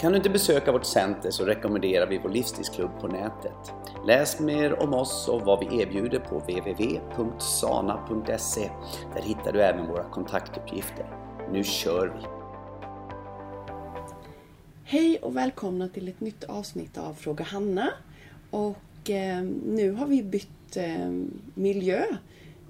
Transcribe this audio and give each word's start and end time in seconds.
Kan 0.00 0.12
du 0.12 0.16
inte 0.16 0.30
besöka 0.30 0.72
vårt 0.72 0.84
center 0.84 1.30
så 1.30 1.44
rekommenderar 1.44 2.06
vi 2.06 2.18
vår 2.18 2.30
livsstilsklubb 2.30 2.90
på 3.00 3.08
nätet. 3.08 3.72
Läs 4.06 4.40
mer 4.40 4.82
om 4.82 4.94
oss 4.94 5.28
och 5.28 5.42
vad 5.42 5.60
vi 5.60 5.82
erbjuder 5.82 6.18
på 6.18 6.38
www.sana.se. 6.38 7.10
Där 9.14 9.22
hittar 9.22 9.52
du 9.52 9.62
även 9.62 9.86
våra 9.86 10.04
kontaktuppgifter. 10.04 11.06
Nu 11.52 11.64
kör 11.64 12.06
vi! 12.06 12.26
Hej 14.84 15.18
och 15.22 15.36
välkomna 15.36 15.88
till 15.88 16.08
ett 16.08 16.20
nytt 16.20 16.44
avsnitt 16.44 16.98
av 16.98 17.14
Fråga 17.14 17.44
Hanna. 17.44 17.90
Och 18.50 19.10
eh, 19.10 19.42
nu 19.66 19.92
har 19.92 20.06
vi 20.06 20.22
bytt 20.22 20.76
eh, 20.76 21.12
miljö. 21.54 22.04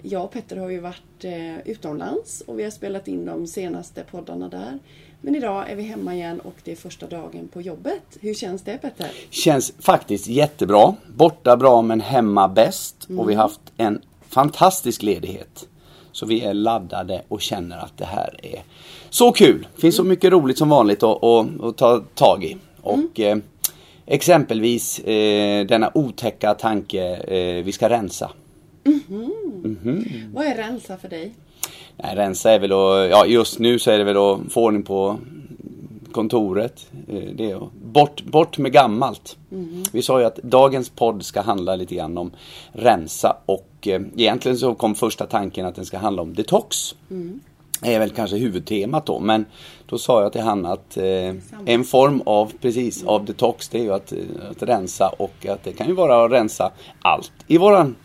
Jag 0.09 0.23
och 0.23 0.31
Petter 0.31 0.57
har 0.57 0.69
ju 0.69 0.79
varit 0.79 1.23
eh, 1.23 1.57
utomlands 1.65 2.43
och 2.47 2.59
vi 2.59 2.63
har 2.63 2.71
spelat 2.71 3.07
in 3.07 3.25
de 3.25 3.47
senaste 3.47 4.03
poddarna 4.11 4.49
där. 4.49 4.79
Men 5.21 5.35
idag 5.35 5.71
är 5.71 5.75
vi 5.75 5.83
hemma 5.83 6.15
igen 6.15 6.39
och 6.39 6.55
det 6.63 6.71
är 6.71 6.75
första 6.75 7.07
dagen 7.07 7.47
på 7.53 7.61
jobbet. 7.61 8.17
Hur 8.21 8.33
känns 8.33 8.61
det 8.61 8.77
Petter? 8.77 9.11
Känns 9.29 9.73
faktiskt 9.79 10.27
jättebra. 10.27 10.95
Borta 11.15 11.57
bra 11.57 11.81
men 11.81 12.01
hemma 12.01 12.47
bäst. 12.47 13.09
Mm. 13.09 13.19
Och 13.19 13.29
vi 13.29 13.33
har 13.33 13.41
haft 13.41 13.61
en 13.77 14.01
fantastisk 14.29 15.03
ledighet. 15.03 15.67
Så 16.11 16.25
vi 16.25 16.41
är 16.41 16.53
laddade 16.53 17.21
och 17.27 17.41
känner 17.41 17.77
att 17.77 17.97
det 17.97 18.05
här 18.05 18.39
är 18.43 18.63
så 19.09 19.31
kul. 19.31 19.67
Det 19.75 19.81
finns 19.81 19.99
mm. 19.99 20.05
så 20.05 20.09
mycket 20.09 20.31
roligt 20.31 20.57
som 20.57 20.69
vanligt 20.69 21.03
att, 21.03 21.23
att, 21.23 21.63
att 21.63 21.77
ta 21.77 22.03
tag 22.15 22.43
i. 22.43 22.57
Och 22.81 23.19
mm. 23.19 23.37
eh, 23.37 23.43
exempelvis 24.05 24.99
eh, 24.99 25.65
denna 25.65 25.91
otäcka 25.93 26.53
tanke, 26.53 27.15
eh, 27.15 27.63
vi 27.63 27.71
ska 27.71 27.89
rensa. 27.89 28.31
Mm 28.85 28.99
-hmm. 29.09 29.44
Vad 30.33 30.45
är 30.45 30.55
rensa 30.55 30.97
för 30.97 31.09
dig? 31.09 31.33
Nej, 31.97 32.15
rensa 32.15 32.51
är 32.51 32.59
väl 32.59 32.71
att, 32.71 33.09
ja 33.09 33.25
just 33.25 33.59
nu 33.59 33.79
så 33.79 33.91
är 33.91 33.97
det 33.97 34.03
väl 34.03 34.17
att 34.17 34.39
få 34.53 34.63
ordning 34.63 34.83
på 34.83 35.19
kontoret. 36.11 36.87
Eh, 37.07 37.23
det 37.35 37.51
är 37.51 37.69
bort, 37.83 38.23
bort 38.23 38.57
med 38.57 38.71
gammalt. 38.71 39.37
Mm. 39.51 39.83
Vi 39.93 40.01
sa 40.01 40.19
ju 40.19 40.25
att 40.25 40.35
dagens 40.35 40.89
podd 40.89 41.25
ska 41.25 41.41
handla 41.41 41.75
lite 41.75 41.95
grann 41.95 42.17
om 42.17 42.31
rensa 42.71 43.37
och 43.45 43.87
eh, 43.87 44.01
egentligen 44.17 44.57
så 44.57 44.75
kom 44.75 44.95
första 44.95 45.25
tanken 45.25 45.65
att 45.65 45.75
den 45.75 45.85
ska 45.85 45.97
handla 45.97 46.21
om 46.21 46.33
detox. 46.33 46.95
Mm. 47.09 47.39
Det 47.81 47.93
är 47.93 47.99
väl 47.99 48.09
kanske 48.09 48.37
huvudtemat 48.37 49.05
då 49.05 49.19
men 49.19 49.45
då 49.85 49.97
sa 49.97 50.21
jag 50.21 50.31
till 50.31 50.41
Hanna 50.41 50.71
att 50.71 50.97
eh, 50.97 51.33
en 51.65 51.83
form 51.83 52.21
av, 52.25 52.51
precis, 52.61 53.01
mm. 53.01 53.09
av 53.09 53.25
detox 53.25 53.69
det 53.69 53.79
är 53.79 53.83
ju 53.83 53.93
att, 53.93 54.11
eh, 54.11 54.19
att 54.51 54.63
rensa 54.63 55.09
och 55.17 55.45
att 55.45 55.63
det 55.63 55.71
kan 55.71 55.87
ju 55.87 55.93
vara 55.93 56.25
att 56.25 56.31
rensa 56.31 56.71
allt 57.01 57.33
i 57.47 57.57
våran 57.57 57.95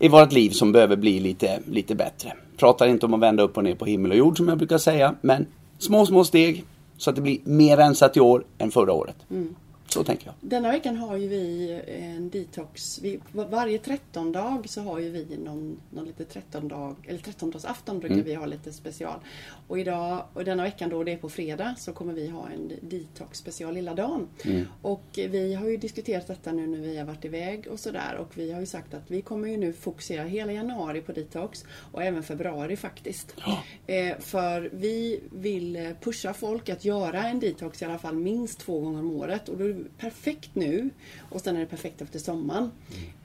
i 0.00 0.08
vårt 0.08 0.32
liv 0.32 0.50
som 0.50 0.72
behöver 0.72 0.96
bli 0.96 1.20
lite, 1.20 1.60
lite 1.66 1.94
bättre. 1.94 2.32
Pratar 2.56 2.86
inte 2.86 3.06
om 3.06 3.14
att 3.14 3.20
vända 3.20 3.42
upp 3.42 3.56
och 3.56 3.64
ner 3.64 3.74
på 3.74 3.84
himmel 3.84 4.10
och 4.10 4.16
jord 4.16 4.36
som 4.36 4.48
jag 4.48 4.58
brukar 4.58 4.78
säga, 4.78 5.14
men 5.20 5.46
små, 5.78 6.06
små 6.06 6.24
steg 6.24 6.64
så 6.96 7.10
att 7.10 7.16
det 7.16 7.22
blir 7.22 7.38
mer 7.44 7.76
rensat 7.76 8.16
i 8.16 8.20
år 8.20 8.44
än 8.58 8.70
förra 8.70 8.92
året. 8.92 9.16
Mm. 9.30 9.54
Så 9.92 10.04
tänker 10.04 10.26
jag. 10.26 10.34
Denna 10.40 10.70
veckan 10.70 10.96
har 10.96 11.16
ju 11.16 11.28
vi 11.28 11.72
en 11.86 12.30
detox. 12.30 12.98
Vi, 13.02 13.20
varje 13.32 13.78
trettondag 13.78 14.62
så 14.68 14.80
har 14.80 14.98
ju 14.98 15.10
vi 15.10 15.36
någon, 15.36 15.80
någon 15.90 16.04
lite 16.04 16.24
trettondag, 16.24 16.96
eller 17.06 17.18
trettondagsafton 17.18 17.98
brukar 17.98 18.14
mm. 18.14 18.26
vi 18.26 18.34
ha 18.34 18.46
lite 18.46 18.72
special. 18.72 19.20
Och 19.68 19.78
idag, 19.78 20.24
och 20.34 20.44
denna 20.44 20.62
veckan 20.62 20.90
då 20.90 21.04
det 21.04 21.12
är 21.12 21.16
på 21.16 21.28
fredag, 21.28 21.74
så 21.78 21.92
kommer 21.92 22.12
vi 22.12 22.28
ha 22.28 22.48
en 22.48 22.72
detox 22.82 23.38
special 23.38 23.74
lilla 23.74 23.94
dagen. 23.94 24.28
Mm. 24.44 24.66
Och 24.82 25.04
vi 25.14 25.54
har 25.54 25.68
ju 25.68 25.76
diskuterat 25.76 26.26
detta 26.26 26.52
nu 26.52 26.66
när 26.66 26.78
vi 26.78 26.96
har 26.96 27.04
varit 27.04 27.24
iväg 27.24 27.66
och 27.70 27.80
sådär. 27.80 28.16
Och 28.20 28.38
vi 28.38 28.52
har 28.52 28.60
ju 28.60 28.66
sagt 28.66 28.94
att 28.94 29.10
vi 29.10 29.22
kommer 29.22 29.48
ju 29.48 29.56
nu 29.56 29.72
fokusera 29.72 30.24
hela 30.24 30.52
januari 30.52 31.00
på 31.00 31.12
detox 31.12 31.64
och 31.92 32.02
även 32.02 32.22
februari 32.22 32.76
faktiskt. 32.76 33.34
Ja. 33.46 33.62
Eh, 33.94 34.18
för 34.18 34.70
vi 34.72 35.20
vill 35.32 35.94
pusha 36.00 36.34
folk 36.34 36.68
att 36.68 36.84
göra 36.84 37.28
en 37.28 37.40
detox 37.40 37.82
i 37.82 37.84
alla 37.84 37.98
fall 37.98 38.14
minst 38.14 38.60
två 38.60 38.80
gånger 38.80 39.00
om 39.00 39.10
året. 39.10 39.48
Och 39.48 39.56
då 39.56 39.64
perfekt 39.98 40.54
nu 40.54 40.90
och 41.30 41.40
sen 41.40 41.56
är 41.56 41.60
det 41.60 41.66
perfekt 41.66 42.02
efter 42.02 42.18
sommaren. 42.18 42.70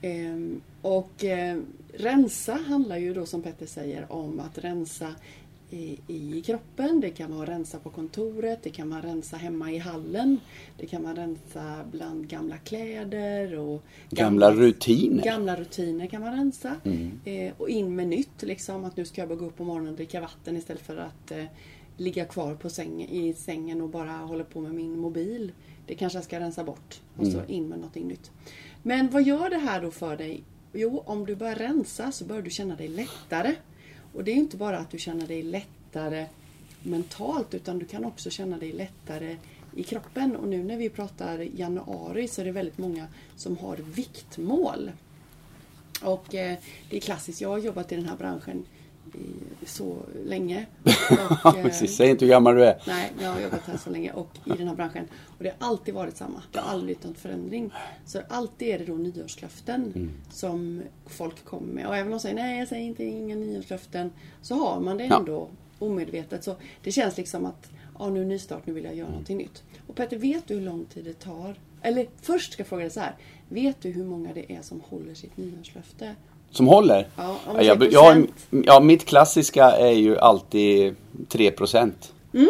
Mm. 0.02 0.60
Och 0.82 1.24
eh, 1.24 1.58
rensa 1.92 2.54
handlar 2.54 2.96
ju 2.96 3.14
då 3.14 3.26
som 3.26 3.42
Petter 3.42 3.66
säger 3.66 4.12
om 4.12 4.40
att 4.40 4.58
rensa 4.58 5.14
i, 5.70 5.98
i 6.06 6.42
kroppen, 6.46 7.00
det 7.00 7.10
kan 7.10 7.36
vara 7.36 7.50
rensa 7.50 7.78
på 7.78 7.90
kontoret, 7.90 8.62
det 8.62 8.70
kan 8.70 8.90
vara 8.90 9.02
rensa 9.02 9.36
hemma 9.36 9.72
i 9.72 9.78
hallen. 9.78 10.38
Det 10.78 10.86
kan 10.86 11.02
vara 11.02 11.14
rensa 11.14 11.84
bland 11.92 12.28
gamla 12.28 12.56
kläder 12.56 13.58
och 13.58 13.82
gamla, 14.10 14.50
gamla 14.50 14.62
rutiner. 14.62 15.24
Gamla 15.24 15.56
rutiner 15.56 16.06
kan 16.06 16.20
man 16.22 16.36
rensa. 16.36 16.76
Mm. 16.84 17.20
Eh, 17.24 17.52
och 17.58 17.68
in 17.68 17.96
med 17.96 18.08
nytt, 18.08 18.42
liksom 18.42 18.84
att 18.84 18.96
nu 18.96 19.04
ska 19.04 19.20
jag 19.20 19.28
bara 19.28 19.38
gå 19.38 19.46
upp 19.46 19.56
på 19.56 19.64
morgonen 19.64 19.90
och 19.90 19.96
dricka 19.96 20.20
vatten 20.20 20.56
istället 20.56 20.82
för 20.82 20.96
att 20.96 21.30
eh, 21.30 21.44
ligga 21.96 22.24
kvar 22.24 22.54
på 22.54 22.70
säng, 22.70 23.02
i 23.02 23.34
sängen 23.34 23.80
och 23.80 23.88
bara 23.88 24.10
hålla 24.10 24.44
på 24.44 24.60
med 24.60 24.74
min 24.74 24.98
mobil. 24.98 25.52
Det 25.86 25.94
kanske 25.94 26.16
jag 26.16 26.24
ska 26.24 26.40
rensa 26.40 26.64
bort 26.64 27.00
och 27.16 27.26
så 27.26 27.38
mm. 27.38 27.50
in 27.50 27.68
med 27.68 27.78
någonting 27.78 28.08
nytt. 28.08 28.30
Men 28.82 29.10
vad 29.10 29.22
gör 29.22 29.50
det 29.50 29.58
här 29.58 29.82
då 29.82 29.90
för 29.90 30.16
dig? 30.16 30.42
Jo, 30.72 31.02
om 31.06 31.26
du 31.26 31.36
börjar 31.36 31.54
rensa 31.54 32.12
så 32.12 32.24
börjar 32.24 32.42
du 32.42 32.50
känna 32.50 32.76
dig 32.76 32.88
lättare. 32.88 33.54
Och 34.12 34.24
det 34.24 34.30
är 34.30 34.34
inte 34.34 34.56
bara 34.56 34.78
att 34.78 34.90
du 34.90 34.98
känner 34.98 35.26
dig 35.26 35.42
lättare 35.42 36.26
mentalt 36.82 37.54
utan 37.54 37.78
du 37.78 37.84
kan 37.84 38.04
också 38.04 38.30
känna 38.30 38.58
dig 38.58 38.72
lättare 38.72 39.36
i 39.76 39.82
kroppen. 39.82 40.36
Och 40.36 40.48
nu 40.48 40.64
när 40.64 40.76
vi 40.76 40.90
pratar 40.90 41.38
januari 41.38 42.28
så 42.28 42.40
är 42.40 42.44
det 42.44 42.52
väldigt 42.52 42.78
många 42.78 43.06
som 43.36 43.56
har 43.56 43.76
viktmål. 43.76 44.90
Och 46.02 46.34
eh, 46.34 46.58
det 46.90 46.96
är 46.96 47.00
klassiskt, 47.00 47.40
jag 47.40 47.48
har 47.48 47.58
jobbat 47.58 47.92
i 47.92 47.96
den 47.96 48.08
här 48.08 48.16
branschen 48.16 48.64
så 49.66 49.98
länge. 50.24 50.66
Och, 51.44 51.56
eh, 51.56 51.72
Säg 51.72 52.10
inte 52.10 52.24
hur 52.24 52.32
gammal 52.32 52.54
du 52.54 52.64
är. 52.64 52.82
Nej, 52.86 53.12
jag 53.20 53.30
har 53.30 53.40
jobbat 53.40 53.60
här 53.66 53.76
så 53.76 53.90
länge 53.90 54.12
och 54.12 54.38
i 54.44 54.50
den 54.50 54.68
här 54.68 54.74
branschen. 54.74 55.08
Och 55.38 55.44
det 55.44 55.54
har 55.58 55.68
alltid 55.68 55.94
varit 55.94 56.16
samma. 56.16 56.42
Det 56.52 56.58
har 56.58 56.70
aldrig 56.70 56.84
blivit 56.86 57.04
någon 57.04 57.14
förändring. 57.14 57.72
Så 58.04 58.20
alltid 58.28 58.68
är 58.68 58.78
det 58.78 58.84
då 58.84 58.94
nyårslöften 58.94 59.92
mm. 59.94 60.10
som 60.30 60.82
folk 61.06 61.44
kommer 61.44 61.72
med. 61.72 61.86
Och 61.86 61.96
även 61.96 62.06
om 62.06 62.10
de 62.10 62.20
säger 62.20 62.34
nej, 62.34 62.58
jag 62.58 62.68
säger 62.68 62.86
inte 62.86 63.04
inga 63.04 63.36
nyårslöften. 63.36 64.12
Så 64.42 64.54
har 64.54 64.80
man 64.80 64.96
det 64.96 65.04
ändå 65.04 65.48
ja. 65.78 65.86
omedvetet. 65.86 66.44
Så 66.44 66.56
det 66.82 66.92
känns 66.92 67.16
liksom 67.16 67.46
att 67.46 67.70
ja, 67.98 68.10
nu 68.10 68.20
är 68.20 68.24
nystart, 68.24 68.66
nu 68.66 68.72
vill 68.72 68.84
jag 68.84 68.94
göra 68.94 69.06
mm. 69.06 69.12
någonting 69.12 69.38
nytt. 69.38 69.62
Och 69.86 69.94
Petter, 69.94 70.16
vet 70.16 70.48
du 70.48 70.54
hur 70.54 70.60
lång 70.60 70.84
tid 70.84 71.04
det 71.04 71.18
tar? 71.20 71.56
Eller 71.82 72.08
först 72.22 72.52
ska 72.52 72.60
jag 72.60 72.68
fråga 72.68 72.82
dig 72.82 72.90
så 72.90 73.00
här. 73.00 73.14
Vet 73.48 73.80
du 73.80 73.90
hur 73.90 74.04
många 74.04 74.34
det 74.34 74.52
är 74.52 74.62
som 74.62 74.80
håller 74.80 75.14
sitt 75.14 75.36
nyårslöfte? 75.36 76.14
Som 76.56 76.66
håller? 76.66 77.06
Ja, 77.16 77.36
om 77.46 77.64
jag, 77.64 77.92
jag, 77.92 78.26
ja, 78.50 78.80
mitt 78.80 79.04
klassiska 79.04 79.70
är 79.70 79.92
ju 79.92 80.18
alltid 80.18 80.96
3 81.28 81.50
procent. 81.50 82.12
Mm. 82.34 82.48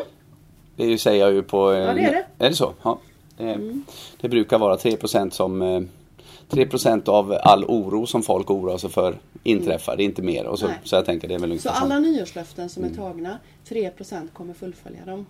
Det 0.76 0.98
säger 0.98 1.24
jag 1.24 1.34
ju 1.34 1.42
på... 1.42 1.72
Ja, 1.72 1.94
det 1.94 2.00
är 2.00 2.12
det. 2.12 2.44
Är 2.44 2.50
det 2.50 2.56
så? 2.56 2.72
Ja. 2.82 2.98
Det, 3.36 3.44
mm. 3.44 3.84
det 4.20 4.28
brukar 4.28 4.58
vara 4.58 4.76
3 4.76 4.96
procent 4.96 5.34
som... 5.34 5.88
3 6.48 6.62
eh, 6.62 6.68
procent 6.68 7.08
av 7.08 7.38
all 7.42 7.64
oro 7.64 8.06
som 8.06 8.22
folk 8.22 8.50
oroar 8.50 8.78
sig 8.78 8.90
för 8.90 9.18
inträffar, 9.42 9.92
mm. 9.92 10.04
inte 10.04 10.22
mer. 10.22 10.46
Och 10.46 10.58
så, 10.58 10.70
så 10.84 10.96
jag 10.96 11.06
tänker 11.06 11.28
det 11.28 11.34
är 11.34 11.38
väl 11.38 11.60
Så 11.60 11.68
alla 11.68 11.98
nyårslöften 11.98 12.68
som 12.68 12.84
är 12.84 12.88
mm. 12.88 12.98
tagna, 12.98 13.38
3 13.68 13.90
procent 13.90 14.34
kommer 14.34 14.54
fullfölja 14.54 15.04
dem? 15.06 15.26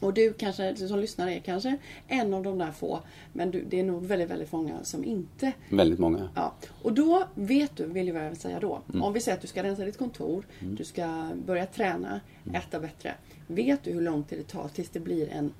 Och 0.00 0.14
du 0.14 0.32
kanske, 0.32 0.72
du 0.72 0.88
som 0.88 0.98
lyssnar 0.98 1.28
är 1.28 1.38
kanske 1.38 1.76
en 2.08 2.34
av 2.34 2.42
de 2.42 2.58
där 2.58 2.72
få. 2.72 3.00
Men 3.32 3.50
du, 3.50 3.64
det 3.64 3.80
är 3.80 3.84
nog 3.84 4.06
väldigt, 4.06 4.30
väldigt 4.30 4.52
många 4.52 4.84
som 4.84 5.04
inte. 5.04 5.52
Väldigt 5.68 5.98
många. 5.98 6.28
Ja. 6.34 6.54
Och 6.82 6.92
då 6.92 7.24
vet 7.34 7.76
du, 7.76 7.86
vill 7.86 8.08
jag 8.08 8.36
säga 8.36 8.60
då. 8.60 8.80
Mm. 8.88 9.02
Om 9.02 9.12
vi 9.12 9.20
säger 9.20 9.36
att 9.36 9.42
du 9.42 9.48
ska 9.48 9.62
rensa 9.62 9.84
ditt 9.84 9.98
kontor, 9.98 10.44
mm. 10.60 10.74
du 10.74 10.84
ska 10.84 11.30
börja 11.46 11.66
träna, 11.66 12.20
mm. 12.44 12.54
äta 12.54 12.80
bättre. 12.80 13.14
Vet 13.46 13.84
du 13.84 13.92
hur 13.92 14.00
lång 14.00 14.24
tid 14.24 14.38
det 14.38 14.44
tar 14.44 14.68
tills 14.68 14.88
det 14.88 15.00
blir 15.00 15.28
en 15.28 15.52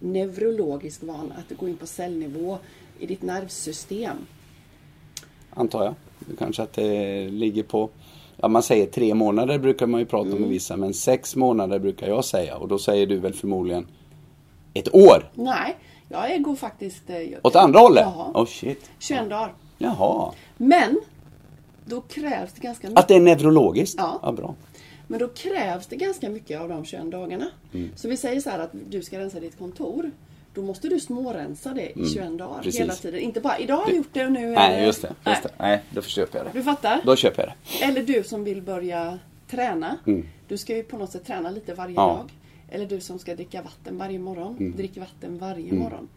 neurologisk 0.00 1.02
vana? 1.02 1.34
Att 1.34 1.58
gå 1.58 1.68
in 1.68 1.76
på 1.76 1.86
cellnivå 1.86 2.58
i 2.98 3.06
ditt 3.06 3.22
nervsystem? 3.22 4.16
Antar 5.50 5.84
jag. 5.84 5.94
Kanske 6.38 6.62
att 6.62 6.72
det 6.72 7.28
ligger 7.28 7.62
på 7.62 7.90
ja, 8.36 8.48
man 8.48 8.62
säger 8.62 8.86
tre 8.86 9.14
månader 9.14 9.58
brukar 9.58 9.86
man 9.86 10.00
ju 10.00 10.06
prata 10.06 10.28
mm. 10.28 10.40
med 10.40 10.50
vissa, 10.50 10.76
men 10.76 10.94
sex 10.94 11.36
månader 11.36 11.78
brukar 11.78 12.08
jag 12.08 12.24
säga. 12.24 12.56
Och 12.56 12.68
då 12.68 12.78
säger 12.78 13.06
du 13.06 13.18
väl 13.18 13.34
förmodligen 13.34 13.86
ett 14.74 14.94
år? 14.94 15.30
Nej, 15.34 15.76
jag 16.08 16.42
går 16.42 16.54
faktiskt... 16.56 17.10
Eh, 17.10 17.18
jag, 17.18 17.46
Åt 17.46 17.56
andra 17.56 17.80
hållet? 17.80 18.04
Jaha. 18.04 18.30
Oh 18.34 18.46
shit. 18.46 18.90
21 18.98 19.30
dagar. 19.30 19.54
Jaha. 19.78 20.32
Men, 20.56 21.00
då 21.84 22.00
krävs 22.00 22.52
det 22.52 22.60
ganska 22.60 22.86
mycket. 22.86 23.00
Att 23.00 23.08
det 23.08 23.14
är 23.14 23.20
neurologiskt? 23.20 23.94
Ja. 23.98 24.20
ja 24.22 24.32
bra. 24.32 24.54
Men 25.06 25.20
då 25.20 25.28
krävs 25.28 25.86
det 25.86 25.96
ganska 25.96 26.30
mycket 26.30 26.60
av 26.60 26.68
de 26.68 26.84
21 26.84 27.10
dagarna. 27.10 27.46
Mm. 27.74 27.90
Så 27.96 28.08
vi 28.08 28.16
säger 28.16 28.40
så 28.40 28.50
här 28.50 28.58
att 28.58 28.70
du 28.88 29.02
ska 29.02 29.18
rensa 29.18 29.40
ditt 29.40 29.58
kontor. 29.58 30.10
Då 30.56 30.62
måste 30.62 30.88
du 30.88 31.00
smårensa 31.00 31.74
det 31.74 31.98
i 31.98 32.08
21 32.08 32.38
dagar 32.38 32.62
precis. 32.62 32.80
hela 32.80 32.94
tiden. 32.94 33.20
Inte 33.20 33.40
bara 33.40 33.58
idag 33.58 33.76
har 33.76 33.88
jag 33.88 33.96
gjort 33.96 34.08
det 34.12 34.24
och 34.24 34.32
nu 34.32 34.50
är 34.50 34.54
Nej, 34.54 34.80
det... 34.80 34.86
just 34.86 35.02
det. 35.02 35.14
Nej. 35.24 35.34
Just 35.34 35.42
det. 35.42 35.50
Nej, 35.58 35.82
då 35.90 36.02
köper 36.02 36.38
jag 36.38 36.46
det. 36.46 36.50
Du 36.52 36.62
fattar? 36.62 37.00
Då 37.04 37.16
köper 37.16 37.42
jag 37.42 37.52
det. 37.52 37.84
Eller 37.84 38.02
du 38.02 38.22
som 38.24 38.44
vill 38.44 38.62
börja 38.62 39.18
träna. 39.48 39.98
Mm. 40.06 40.28
Du 40.48 40.58
ska 40.58 40.76
ju 40.76 40.82
på 40.82 40.98
något 40.98 41.10
sätt 41.12 41.24
träna 41.26 41.50
lite 41.50 41.74
varje 41.74 41.94
Ja. 41.94 42.06
dag. 42.06 42.32
Eller 42.70 42.86
du 42.86 43.00
som 43.00 43.18
ska 43.18 43.34
dricka 43.34 43.62
vatten 43.62 43.98
varje 43.98 44.18
morgon. 44.18 44.56
Mm. 44.56 44.76
Drick 44.76 44.96
vatten 44.96 45.38
varje 45.38 45.72
morgon. 45.72 46.08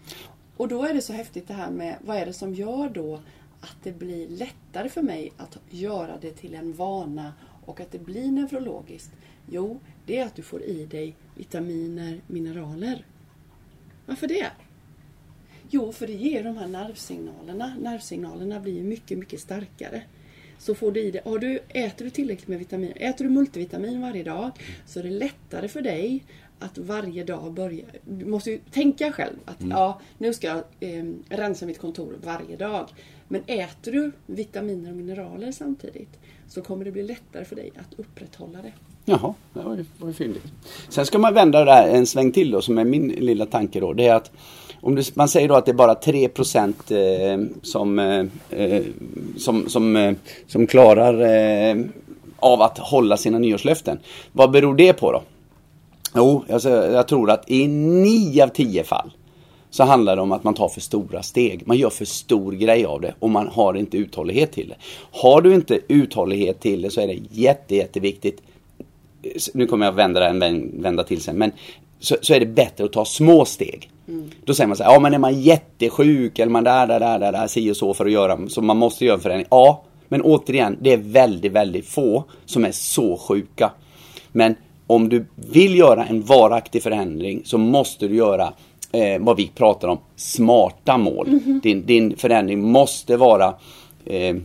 Och 0.57 0.68
då 0.68 0.83
är 0.83 0.94
det 0.94 1.01
så 1.01 1.13
häftigt 1.13 1.47
det 1.47 1.53
här 1.53 1.71
med 1.71 1.95
vad 2.01 2.18
är 2.18 2.25
det 2.25 2.33
som 2.33 2.53
gör 2.53 2.89
då 2.89 3.19
att 3.62 3.75
det 3.83 3.91
blir 3.91 4.27
lättare 4.27 4.89
för 4.89 5.01
mig 5.01 5.31
att 5.38 5.57
göra 5.69 6.18
det 6.21 6.31
till 6.31 6.56
en 6.56 6.74
vana 6.74 7.33
och 7.65 7.80
att 7.80 7.91
det 7.91 8.00
blir 8.00 8.31
neurologiskt? 8.31 9.12
Jo, 9.50 9.80
det 10.06 10.18
är 10.18 10.25
att 10.25 10.36
du 10.36 10.41
får 10.41 10.62
i 10.63 10.86
dig 10.86 11.15
vitaminer, 11.36 12.21
mineraler. 12.27 13.06
Varför 14.09 14.27
det? 14.27 14.51
Jo, 15.69 15.91
för 15.91 16.07
det 16.07 16.13
ger 16.13 16.44
de 16.44 16.57
här 16.57 16.67
nervsignalerna. 16.67 17.75
Nervsignalerna 17.79 18.59
blir 18.59 18.83
mycket, 18.83 19.17
mycket 19.17 19.39
starkare. 19.39 20.01
Så 20.57 20.75
får 20.75 20.91
du 20.91 21.01
i 21.01 21.11
dig, 21.11 21.21
har 21.25 21.39
du, 21.39 21.59
äter 21.69 22.06
du 22.06 22.11
tillräckligt 22.11 22.47
med 22.47 22.59
vitamin, 22.59 22.91
äter 22.95 23.25
du 23.25 23.31
multivitamin 23.31 24.01
varje 24.01 24.23
dag 24.23 24.51
så 24.85 25.00
är 25.00 25.03
det 25.03 25.09
lättare 25.09 25.67
för 25.67 25.81
dig 25.81 26.23
att 26.59 26.77
varje 26.77 27.23
dag 27.23 27.53
börja, 27.53 27.85
du 28.06 28.25
måste 28.25 28.51
ju 28.51 28.59
tänka 28.71 29.11
själv 29.11 29.35
att 29.45 29.57
ja, 29.69 30.01
nu 30.17 30.33
ska 30.33 30.47
jag 30.47 30.63
eh, 30.79 31.05
rensa 31.29 31.65
mitt 31.65 31.79
kontor 31.79 32.15
varje 32.23 32.57
dag. 32.57 32.89
Men 33.27 33.44
äter 33.47 33.91
du 33.91 34.12
vitaminer 34.25 34.89
och 34.89 34.97
mineraler 34.97 35.51
samtidigt 35.51 36.19
så 36.47 36.62
kommer 36.62 36.85
det 36.85 36.91
bli 36.91 37.03
lättare 37.03 37.45
för 37.45 37.55
dig 37.55 37.71
att 37.75 38.00
upprätthålla 38.00 38.62
det. 38.62 38.73
Jaha, 39.09 39.33
det 39.53 39.61
var 39.61 39.75
ju, 39.75 39.85
var 39.97 40.07
ju 40.07 40.13
fyndigt. 40.13 40.44
Sen 40.89 41.06
ska 41.06 41.19
man 41.19 41.33
vända 41.33 41.59
det 41.59 41.65
där 41.65 41.88
en 41.88 42.06
sväng 42.06 42.31
till 42.31 42.51
då, 42.51 42.61
som 42.61 42.77
är 42.77 42.85
min 42.85 43.07
lilla 43.07 43.45
tanke 43.45 43.79
då. 43.79 43.94
Det 43.94 44.07
är 44.07 44.15
att 44.15 44.31
om 44.81 44.95
du, 44.95 45.03
man 45.13 45.27
säger 45.27 45.47
då 45.47 45.56
att 45.56 45.65
det 45.65 45.71
är 45.71 45.73
bara 45.73 45.95
3 45.95 46.25
eh, 46.25 47.39
som, 47.61 48.00
eh, 48.00 48.25
eh, 48.50 48.83
som, 49.38 49.69
som, 49.69 49.95
eh, 49.95 50.13
som 50.47 50.67
klarar 50.67 51.21
eh, 51.21 51.85
av 52.39 52.61
att 52.61 52.77
hålla 52.77 53.17
sina 53.17 53.39
nyårslöften. 53.39 54.00
Vad 54.31 54.51
beror 54.51 54.75
det 54.75 54.94
på 54.94 55.12
då? 55.12 55.21
Jo, 56.15 56.44
alltså, 56.50 56.69
jag 56.69 57.07
tror 57.07 57.31
att 57.31 57.51
i 57.51 57.67
9 57.67 58.44
av 58.44 58.47
10 58.47 58.83
fall 58.83 59.12
så 59.69 59.83
handlar 59.83 60.15
det 60.15 60.21
om 60.21 60.31
att 60.31 60.44
man 60.44 60.53
tar 60.53 60.69
för 60.69 60.81
stora 60.81 61.23
steg. 61.23 61.67
Man 61.67 61.77
gör 61.77 61.89
för 61.89 62.05
stor 62.05 62.51
grej 62.51 62.85
av 62.85 63.01
det 63.01 63.13
och 63.19 63.29
man 63.29 63.47
har 63.47 63.73
inte 63.73 63.97
uthållighet 63.97 64.51
till 64.51 64.69
det. 64.69 64.75
Har 65.12 65.41
du 65.41 65.53
inte 65.53 65.79
uthållighet 65.88 66.59
till 66.59 66.81
det 66.81 66.89
så 66.89 67.01
är 67.01 67.07
det 67.07 67.19
jätte, 67.31 67.75
jätteviktigt 67.75 68.41
nu 69.54 69.66
kommer 69.66 69.86
jag 69.86 69.94
vända 69.94 70.33
vän- 70.33 70.71
vända 70.81 71.04
till 71.04 71.21
sen, 71.21 71.36
men 71.38 71.51
så, 72.00 72.16
så 72.21 72.33
är 72.33 72.39
det 72.39 72.45
bättre 72.45 72.86
att 72.86 72.94
ta 72.94 73.06
små 73.06 73.45
steg. 73.45 73.89
Då 74.45 74.54
säger 74.54 74.68
man 74.68 74.77
så 74.77 74.83
här, 74.83 74.94
ja 74.94 75.00
men 75.00 75.13
är 75.13 75.18
man 75.18 75.42
jättesjuk 75.42 76.39
eller 76.39 76.51
man 76.51 76.63
där, 76.63 76.88
där, 76.88 77.00
där, 77.00 77.19
där, 77.19 77.31
där, 77.31 77.48
si 77.48 77.71
och 77.71 77.77
så 77.77 77.94
för 77.94 78.06
att 78.06 78.12
göra, 78.12 78.50
så 78.50 78.62
man 78.62 78.77
måste 78.77 79.06
göra 79.06 79.16
en 79.16 79.21
förändring. 79.21 79.48
Ja, 79.50 79.83
men 80.07 80.21
återigen, 80.21 80.77
det 80.81 80.94
är 80.94 80.98
väldigt, 80.98 81.51
väldigt 81.51 81.86
få 81.86 82.24
som 82.45 82.66
är 82.66 82.71
så 82.71 83.18
sjuka. 83.18 83.71
Men 84.31 84.56
om 84.88 85.10
du 85.10 85.25
vill 85.36 85.75
göra 85.77 86.06
en 86.06 86.22
varaktig 86.22 86.83
förändring 86.83 87.42
så 87.45 87.57
måste 87.57 88.07
du 88.07 88.15
göra 88.15 88.54
eh, 88.92 89.19
vad 89.19 89.38
vi 89.38 89.48
pratar 89.56 89.88
om, 89.88 89.98
smarta 90.15 90.98
mål. 90.98 91.39
Din, 91.63 91.86
din 91.86 92.18
förändring 92.18 92.62
måste 92.72 93.18
vara 93.18 93.54
eh, 94.06 94.36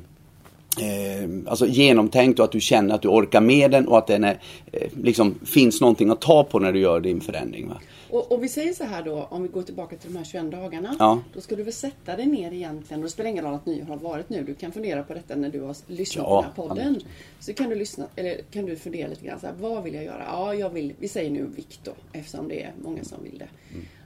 eh, 0.80 1.28
alltså 1.46 1.66
genomtänkt 1.66 2.38
och 2.38 2.44
att 2.44 2.52
du 2.52 2.60
känner 2.60 2.94
att 2.94 3.02
du 3.02 3.08
orkar 3.08 3.40
med 3.40 3.70
den 3.70 3.88
och 3.88 3.98
att 3.98 4.06
den 4.06 4.24
är, 4.24 4.40
eh, 4.72 4.88
liksom, 5.02 5.34
finns 5.44 5.80
någonting 5.80 6.10
att 6.10 6.20
ta 6.20 6.44
på 6.44 6.58
när 6.58 6.72
du 6.72 6.80
gör 6.80 7.00
din 7.00 7.20
förändring. 7.20 7.68
Va? 7.68 7.80
Och, 8.14 8.32
och 8.32 8.42
vi 8.42 8.48
säger 8.48 8.72
så 8.72 8.84
här 8.84 9.02
då, 9.02 9.26
om 9.30 9.42
vi 9.42 9.48
går 9.48 9.62
tillbaka 9.62 9.96
till 9.96 10.12
de 10.12 10.18
här 10.18 10.24
21 10.24 10.50
dagarna. 10.50 10.96
Ja. 10.98 11.20
Då 11.34 11.40
ska 11.40 11.56
du 11.56 11.62
väl 11.62 11.72
sätta 11.72 12.16
dig 12.16 12.26
ner 12.26 12.52
egentligen. 12.52 13.00
Och 13.00 13.04
det 13.04 13.10
spelar 13.10 13.30
ingen 13.30 13.44
roll 13.44 13.54
att 13.54 13.66
nyår 13.66 13.84
har 13.84 13.96
varit 13.96 14.28
nu. 14.28 14.44
Du 14.44 14.54
kan 14.54 14.72
fundera 14.72 15.02
på 15.02 15.14
detta 15.14 15.36
när 15.36 15.48
du 15.48 15.60
har 15.60 15.76
lyssnat 15.86 16.26
Ja, 16.28 16.46
på 16.56 16.68
den 16.68 16.76
här 16.76 16.84
podden. 16.84 17.02
Så 17.40 17.54
kan 17.54 17.70
du 17.70 17.74
lyssna, 17.76 18.06
eller 18.16 18.40
kan 18.50 18.66
du 18.66 18.76
fundera 18.76 19.08
lite 19.08 19.24
grann 19.24 19.40
så 19.40 19.46
här, 19.46 19.54
vad 19.60 19.82
vill 19.82 19.94
jag 19.94 20.04
göra? 20.04 20.24
Ja, 20.26 20.54
jag 20.54 20.70
vill, 20.70 20.92
vi 20.98 21.08
säger 21.08 21.30
nu 21.30 21.46
vikt 21.56 21.80
då, 21.84 21.92
eftersom 22.12 22.48
det 22.48 22.62
är 22.62 22.72
många 22.82 23.04
som 23.04 23.22
vill 23.22 23.38
det. 23.38 23.48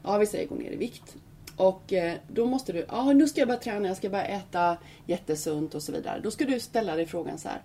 Ja, 0.05 0.19
vi 0.19 0.27
säger 0.27 0.49
gå 0.49 0.55
ner 0.55 0.71
i 0.71 0.77
vikt. 0.77 1.17
Och 1.59 1.93
eh, 1.93 2.15
då 2.33 2.47
måste 2.47 2.73
du, 2.73 2.87
ja 2.89 3.13
nu 3.13 3.29
ska 3.29 3.41
jag 3.41 3.49
börja 3.49 3.61
träna, 3.61 3.89
jag 3.89 3.97
ska 3.97 4.09
börja 4.09 4.25
äta 4.25 4.77
jättesunt 5.07 5.75
och 5.75 5.83
så 5.83 5.93
vidare. 5.93 6.21
Då 6.23 6.31
ska 6.31 6.45
du 6.45 6.61
ställa 6.61 6.97
dig 6.97 7.07
frågan 7.07 7.39
så 7.39 7.49
här. 7.49 7.61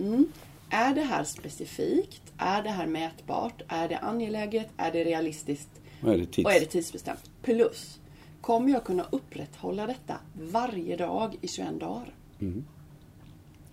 Mm, 0.00 0.32
är 0.70 0.94
det 0.94 1.02
här 1.02 1.24
specifikt? 1.24 2.22
Är 2.38 2.62
det 2.62 2.70
här 2.70 2.86
mätbart? 2.86 3.62
Är 3.68 3.88
det 3.88 3.98
angeläget? 3.98 4.68
Är 4.76 4.92
det 4.92 5.04
realistiskt? 5.04 5.68
Vad 6.00 6.14
är 6.14 6.18
det 6.18 6.26
tids? 6.26 6.46
Och 6.46 6.52
är 6.52 6.60
det 6.60 6.66
tidsbestämt? 6.66 7.30
Plus, 7.42 7.98
kommer 8.40 8.72
jag 8.72 8.84
kunna 8.84 9.06
upprätthålla 9.10 9.86
detta 9.86 10.14
varje 10.50 10.96
dag 10.96 11.36
i 11.40 11.48
21 11.48 11.80
dagar? 11.80 12.14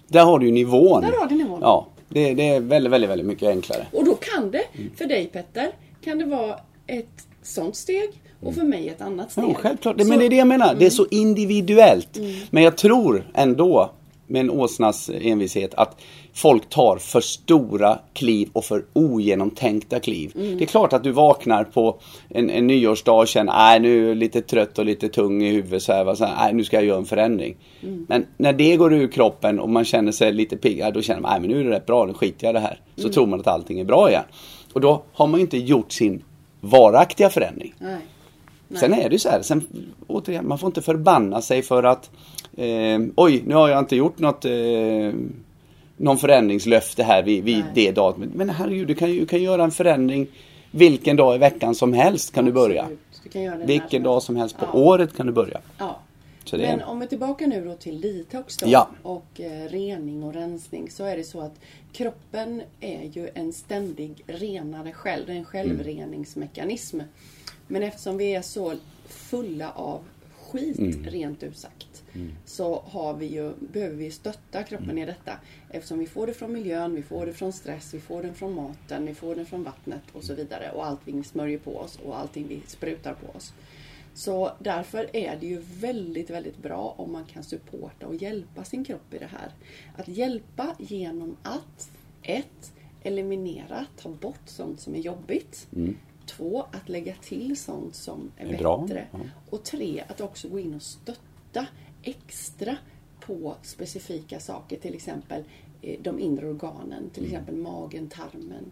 Där 0.07 0.25
har 0.25 0.39
du 0.39 0.51
nivån. 0.51 1.01
Där 1.01 1.17
har 1.19 1.27
du 1.27 1.35
nivån. 1.35 1.59
Ja, 1.61 1.87
det, 2.09 2.33
det 2.33 2.49
är 2.49 2.59
väldigt, 2.59 2.91
väldigt, 2.91 3.09
väldigt 3.09 3.27
mycket 3.27 3.49
enklare. 3.49 3.87
Och 3.93 4.05
då 4.05 4.15
kan 4.15 4.51
det, 4.51 4.63
Mm. 4.73 4.91
för 4.95 5.05
dig 5.05 5.27
Petter, 5.27 5.71
kan 6.01 6.17
det 6.17 6.25
vara 6.25 6.59
ett 6.87 7.27
sånt 7.41 7.75
steg 7.75 8.09
och 8.45 8.55
för 8.55 8.63
mig 8.63 8.89
ett 8.89 9.01
annat 9.01 9.31
steg. 9.31 9.43
Mm. 9.43 9.53
Ja, 9.55 9.61
självklart. 9.61 10.01
Så- 10.01 10.07
men 10.07 10.19
det 10.19 10.25
är 10.25 10.29
det 10.29 10.35
jag 10.35 10.47
menar. 10.47 10.75
Det 10.75 10.85
är 10.85 10.89
så 10.89 11.05
individuellt. 11.11 12.19
Men 12.49 12.63
jag 12.63 12.77
tror 12.77 13.23
ändå, 13.33 13.91
med 14.27 14.39
en 14.39 14.49
åsnas 14.49 15.09
envishet, 15.21 15.73
att 15.73 16.01
folk 16.33 16.69
tar 16.69 16.97
för 16.97 17.21
stora 17.21 17.99
kliv 18.13 18.49
och 18.53 18.65
för 18.65 18.85
ogenomtänkta 18.93 19.99
kliv. 19.99 20.31
Det 20.35 20.63
är 20.63 20.65
klart 20.67 20.93
att 20.93 21.03
du 21.03 21.11
vaknar 21.11 21.63
på 21.63 21.95
en, 22.29 22.49
en 22.49 22.67
nyårsdag 22.67 23.11
och 23.21 23.27
känner, 23.27 23.53
nej 23.53 23.79
nu 23.79 24.11
är 24.11 24.15
lite 24.15 24.41
trött 24.41 24.79
och 24.79 24.85
lite 24.85 25.09
tung 25.09 25.43
i 25.43 25.49
huvudet 25.51 25.83
så 25.83 25.93
här, 25.93 26.15
så 26.15 26.25
här 26.25 26.53
nu 26.53 26.63
ska 26.63 26.77
jag 26.77 26.85
göra 26.85 26.97
en 26.97 27.05
förändring. 27.05 27.55
Men 28.07 28.25
när 28.37 28.53
det 28.53 28.75
går 28.77 28.93
ur 28.93 29.07
kroppen 29.07 29.59
och 29.59 29.69
man 29.69 29.85
känner 29.85 30.11
sig 30.11 30.33
lite 30.33 30.57
pigg, 30.57 30.77
ja, 30.79 30.91
då 30.91 31.01
känner 31.01 31.21
man, 31.21 31.31
nej 31.31 31.39
men 31.41 31.49
nu 31.49 31.59
är 31.59 31.63
det 31.63 31.75
rätt 31.75 31.85
bra, 31.85 32.05
nu 32.05 32.13
skiter 32.13 32.47
jag 32.47 32.51
i 32.51 32.53
det 32.53 32.59
här. 32.59 32.79
Så 32.95 33.09
tror 33.09 33.25
man 33.27 33.39
att 33.39 33.47
allting 33.47 33.79
är 33.79 33.83
bra 33.85 34.09
igen. 34.09 34.23
Och 34.73 34.81
då 34.81 35.03
har 35.13 35.27
man 35.27 35.39
inte 35.39 35.57
gjort 35.57 35.91
sin 35.91 36.23
varaktiga 36.61 37.29
förändring. 37.29 37.73
Nej. 37.79 37.97
Nej. 38.67 38.79
Sen 38.79 38.93
är 38.93 39.09
det 39.09 39.13
ju 39.15 39.19
så 39.19 39.29
här, 39.29 39.41
sen, 39.41 39.67
återigen, 40.07 40.47
man 40.47 40.57
får 40.57 40.67
inte 40.67 40.81
förbanna 40.81 41.41
sig 41.41 41.61
för 41.61 41.83
att 41.83 42.11
eh, 42.57 42.99
oj, 43.15 43.43
nu 43.45 43.55
har 43.55 43.69
jag 43.69 43.79
inte 43.79 43.95
gjort 43.95 44.19
något 44.19 44.45
eh, 44.45 44.51
någon 45.97 46.17
förändringslöfte 46.17 47.03
här 47.03 47.23
vid, 47.23 47.43
vid 47.43 47.57
Nej. 47.57 47.65
det 47.73 47.91
datumet. 47.91 48.29
Men 48.33 48.49
herregud, 48.49 48.87
du 48.87 48.95
kan 48.95 49.11
ju 49.11 49.19
du 49.19 49.25
kan 49.25 49.43
göra 49.43 49.63
en 49.63 49.71
förändring 49.71 50.27
vilken 50.71 51.15
dag 51.15 51.35
i 51.35 51.37
veckan 51.37 51.75
som 51.75 51.93
helst 51.93 52.33
kan 52.33 52.45
du 52.45 52.51
börja. 52.51 52.81
Absolut. 52.81 52.99
Du 53.23 53.29
kan 53.29 53.65
Vilken 53.65 54.03
dag 54.03 54.23
som 54.23 54.35
helst 54.35 54.57
på 54.57 54.65
Ja. 54.73 54.79
året 54.79 55.15
kan 55.17 55.25
du 55.25 55.31
börja. 55.31 55.59
Ja. 55.77 55.99
Det 56.51 56.57
Men 56.57 56.81
om 56.81 56.99
vi 56.99 57.05
är 57.05 57.09
tillbaka 57.09 57.47
nu 57.47 57.65
då 57.65 57.73
till 57.75 58.01
detox 58.01 58.57
då 58.57 58.67
Ja. 58.69 58.89
och 59.03 59.41
eh, 59.41 59.69
rening 59.69 60.23
och 60.23 60.33
rensning 60.33 60.89
så 60.91 61.03
är 61.03 61.17
det 61.17 61.23
så 61.23 61.41
att 61.41 61.59
kroppen 61.93 62.61
är 62.79 63.03
ju 63.03 63.29
en 63.33 63.53
ständig 63.53 64.23
renare 64.27 64.91
själv, 64.91 65.29
en 65.29 65.45
självreningsmekanism. 65.45 66.99
Men 67.67 67.83
eftersom 67.83 68.17
vi 68.17 68.35
är 68.35 68.41
så 68.41 68.73
fulla 69.05 69.71
av 69.71 70.03
skit 70.35 71.07
rent 71.07 71.43
ut 71.43 71.57
sagt 71.57 72.03
så 72.45 72.83
har 72.85 73.13
vi 73.13 73.25
ju, 73.25 73.53
behöver 73.59 73.95
vi 73.95 74.11
stötta 74.11 74.63
kroppen 74.63 74.97
i 74.97 75.05
detta. 75.05 75.39
Eftersom 75.69 75.99
vi 75.99 76.07
får 76.07 76.27
det 76.27 76.33
från 76.33 76.53
miljön, 76.53 76.95
vi 76.95 77.03
får 77.03 77.25
det 77.25 77.33
från 77.33 77.53
stress, 77.53 77.93
vi 77.93 77.99
får 77.99 78.23
det 78.23 78.33
från 78.33 78.55
maten, 78.55 79.05
vi 79.05 79.13
får 79.13 79.35
det 79.35 79.45
från 79.45 79.63
vattnet 79.63 80.01
och 80.13 80.23
så 80.23 80.33
vidare. 80.33 80.71
Och 80.71 80.85
allting 80.85 81.17
vi 81.17 81.23
smörjer 81.23 81.57
på 81.57 81.77
oss 81.77 81.99
och 82.05 82.19
allting 82.19 82.47
vi 82.47 82.61
sprutar 82.67 83.13
på 83.13 83.37
oss. 83.37 83.53
Så 84.13 84.51
därför 84.59 85.15
är 85.15 85.37
det 85.39 85.47
ju 85.47 85.61
väldigt, 85.79 86.29
väldigt 86.29 86.57
bra 86.57 86.95
om 86.97 87.11
man 87.11 87.25
kan 87.25 87.43
supporta 87.43 88.07
och 88.07 88.15
hjälpa 88.15 88.63
sin 88.63 88.85
kropp 88.85 89.13
i 89.13 89.17
det 89.17 89.29
här. 89.31 89.51
Att 89.97 90.07
hjälpa 90.07 90.75
genom 90.79 91.37
att 91.43 91.89
ett, 92.21 92.73
Eliminera, 93.03 93.85
ta 93.97 94.09
bort 94.09 94.41
sånt 94.45 94.79
som 94.79 94.95
är 94.95 94.99
jobbigt. 94.99 95.67
Två, 96.25 96.65
att 96.71 96.89
lägga 96.89 97.13
till 97.21 97.57
sånt 97.57 97.95
som 97.95 98.31
är, 98.37 98.43
Mm. 98.45 98.55
Är 98.65 98.77
bättre. 98.87 99.05
ja. 99.11 99.19
Och 99.49 99.63
tre, 99.63 100.03
att 100.07 100.21
också 100.21 100.47
gå 100.49 100.59
in 100.59 100.73
och 100.75 100.81
stötta 100.81 101.67
extra 102.03 102.77
på 103.19 103.55
specifika 103.61 104.39
saker. 104.39 104.77
Till 104.77 104.93
exempel 104.95 105.43
eh, 105.81 105.95
de 106.01 106.19
inre 106.19 106.47
organen. 106.47 107.09
Till 107.13 107.23
Mm. 107.23 107.35
exempel 107.35 107.55
magen, 107.55 108.07
tarmen. 108.09 108.65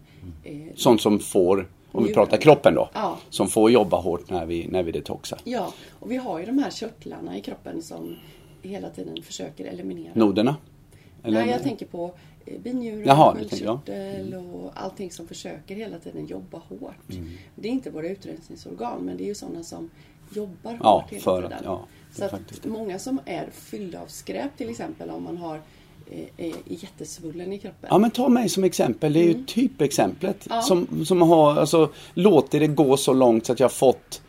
Eh, 0.43 0.75
sånt 0.75 1.01
som 1.01 1.19
får, 1.19 1.69
om 1.91 2.03
vi 2.03 2.13
pratar 2.13 2.37
kroppen 2.37 2.75
då, 2.75 2.89
Ja. 2.93 3.17
som 3.29 3.47
får 3.47 3.71
jobba 3.71 3.97
hårt 4.01 4.29
när 4.29 4.45
vi, 4.45 4.67
när 4.67 4.83
vi 4.83 4.91
detoxar. 4.91 5.39
Ja, 5.43 5.73
och 5.99 6.11
vi 6.11 6.15
har 6.15 6.39
ju 6.39 6.45
de 6.45 6.57
här 6.59 6.71
körtlarna 6.71 7.37
i 7.37 7.41
kroppen 7.41 7.81
som 7.81 8.15
hela 8.61 8.89
tiden 8.89 9.23
försöker 9.23 9.65
eliminera. 9.65 10.11
Noderna? 10.15 10.55
Eller? 11.23 11.39
Nej, 11.41 11.49
jag 11.51 11.63
tänker 11.63 11.85
på 11.85 12.11
binjurar, 12.63 13.05
Jaha, 13.07 13.35
sköldkörtel 13.35 14.35
och 14.53 14.71
allting 14.75 15.11
som 15.11 15.27
försöker 15.27 15.75
hela 15.75 15.99
tiden 15.99 16.25
jobba 16.25 16.57
hårt. 16.69 17.09
Mm. 17.11 17.29
Det 17.55 17.67
är 17.67 17.71
inte 17.71 17.89
våra 17.89 18.07
utrensningsorgan, 18.07 18.99
men 19.01 19.17
det 19.17 19.23
är 19.23 19.27
ju 19.27 19.35
sådana 19.35 19.63
som 19.63 19.89
jobbar 20.35 20.77
Ja, 20.83 20.93
hårt 21.01 21.11
hela 21.11 21.21
för 21.23 21.41
tiden. 21.41 21.53
att- 21.57 21.63
ja, 21.65 21.85
Så 22.11 22.25
att 22.25 22.65
många 22.65 22.99
som 22.99 23.19
är 23.25 23.47
fyllda 23.51 24.01
av 24.01 24.07
skräp 24.07 24.57
till 24.57 24.69
exempel, 24.69 25.09
om 25.09 25.23
man 25.23 25.37
har 25.37 25.61
eh, 26.11 26.19
är 26.37 26.53
jättesvullen 26.67 27.53
i 27.53 27.59
kroppen. 27.59 27.87
Ja 27.91 27.97
men 27.97 28.11
ta 28.11 28.29
mig 28.29 28.49
som 28.49 28.63
exempel, 28.63 29.13
det 29.13 29.19
är 29.19 29.23
ju 29.27 29.43
typexemplet 29.43 30.45
Mm. 30.45 30.55
Ja. 30.55 30.61
som, 30.61 31.05
som 31.05 31.21
har 31.21 31.55
alltså, 31.55 31.89
låtit 32.13 32.59
det 32.61 32.67
gå 32.67 32.97
så 32.97 33.13
långt 33.13 33.45
så 33.45 33.53
att 33.53 33.59
jag 33.59 33.71
fått 33.71 34.21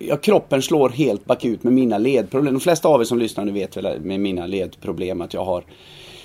ja, 0.00 0.16
kroppen 0.16 0.62
slår 0.62 0.88
helt 0.90 1.24
bakut 1.24 1.62
med 1.62 1.72
mina 1.72 1.98
ledproblem. 1.98 2.54
De 2.54 2.60
flesta 2.60 2.88
av 2.88 3.00
er 3.00 3.04
som 3.04 3.18
lyssnar 3.18 3.44
nu 3.44 3.52
vet 3.52 3.76
väl 3.76 4.00
med 4.00 4.20
mina 4.20 4.46
ledproblem 4.46 5.20
att 5.20 5.34
jag 5.34 5.44
har 5.44 5.64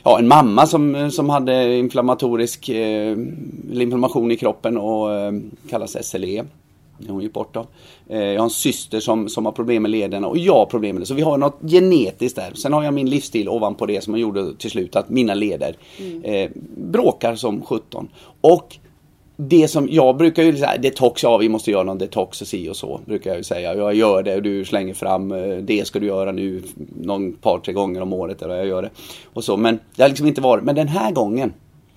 ja, 0.03 0.20
en 0.20 0.27
mamma 0.27 0.67
som, 0.67 1.12
som 1.12 1.29
hade 1.29 1.77
inflammatorisk 1.77 2.70
eh, 2.70 3.17
inflammation 3.72 4.31
i 4.31 4.38
kroppen 4.38 4.77
och 4.77 5.13
eh, 5.13 5.34
kallas 5.70 5.98
SLE. 6.08 6.43
Hon 7.08 7.22
gick 7.22 7.34
bort 7.34 7.53
då. 7.53 7.67
Eh, 8.10 8.20
jag 8.20 8.39
har 8.39 8.43
en 8.43 8.50
syster 8.50 9.00
som, 9.00 9.29
som 9.29 9.46
har 9.46 9.51
problem 9.51 9.81
med 9.81 9.91
lederna 9.91 10.27
och 10.27 10.38
jag 10.38 10.53
har 10.53 10.65
problem 10.65 10.96
med 10.96 11.01
det. 11.01 11.05
Så 11.05 11.13
vi 11.13 11.22
har 11.22 11.38
något 11.38 11.60
genetiskt 11.62 12.36
där. 12.36 12.53
Sen 12.53 12.74
har 12.74 12.84
jag 12.84 12.93
min 12.93 13.10
livsstil 13.10 13.50
ovanpå 13.50 13.86
det 13.86 14.03
som 14.03 14.20
gjorde 14.20 14.55
till 14.55 14.72
slut 14.72 14.96
att 14.96 15.10
mina 15.10 15.34
leder 15.34 15.75
mm. 16.00 16.24
eh, 16.24 16.50
bråkar 16.77 17.36
som 17.36 17.62
17. 17.62 18.10
Och 18.41 18.77
det 19.43 19.67
som 19.67 19.88
jag 19.91 20.17
brukar 20.17 20.43
ju 20.43 20.57
säga, 20.57 20.77
detox, 20.77 21.24
ja 21.24 21.38
vi 21.38 21.50
måste 21.50 21.71
göra 21.71 21.83
någon 21.83 21.98
detox 21.98 22.41
och 22.41 22.48
si 22.48 22.69
och 22.69 22.75
så. 22.75 23.01
Brukar 23.05 23.29
jag 23.29 23.38
ju 23.38 23.43
säga. 23.43 23.75
Jag 23.75 23.93
gör 23.93 24.24
det 24.24 24.36
och 24.36 24.41
du 24.41 24.65
slänger 24.65 24.93
fram, 24.93 25.31
eh, 25.31 25.57
det 25.57 25.88
ska 25.88 26.00
du 26.00 26.05
göra 26.05 26.31
nu 26.31 26.63
någon 27.01 27.33
par, 27.33 27.60
tre 27.60 27.74
gånger 27.74 28.01
om 28.01 28.13
året. 28.13 28.41
Eller 28.41 28.55
jag 28.55 28.67
gör 28.67 28.81
det. 28.81 28.89
Och 29.33 29.43
så. 29.43 29.57
Men 29.57 29.79
det 29.95 30.01
har 30.01 30.10
liksom 30.10 30.27
inte 30.27 30.41
varit, 30.41 30.63
men 30.63 30.75
den 30.75 30.88
här 30.88 31.12
gången 31.12 31.53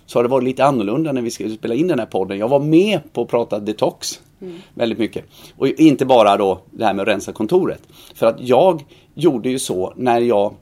så 0.07 0.19
har 0.19 0.23
det 0.23 0.29
varit 0.29 0.45
lite 0.45 0.65
annorlunda 0.65 1.13
när 1.13 1.23
vi 1.23 1.31
skulle 1.31 1.55
spela 1.55 1.75
in 1.75 1.89
den 1.89 1.99
här 1.99 2.07
podden. 2.07 2.39
Jag 2.39 2.49
var 2.49 2.61
med 2.61 3.01
på 3.13 3.23
att 3.23 3.29
prata 3.29 3.59
detox. 3.59 4.21
Mm. 4.41 4.55
Väldigt 4.75 4.99
mycket. 4.99 5.25
Och 5.59 5.69
inte 5.69 6.07
bara 6.07 6.37
då 6.37 6.61
det 6.71 6.85
här 6.85 6.95
med 6.95 7.03
att 7.03 7.09
rensa 7.09 7.33
kontoret. 7.33 7.83
För 8.15 8.27
att 8.27 8.37
jag 8.41 8.85
gjorde 9.15 9.49
ju 9.49 9.59
så 9.59 9.93
när 9.97 10.21
jag 10.21 10.55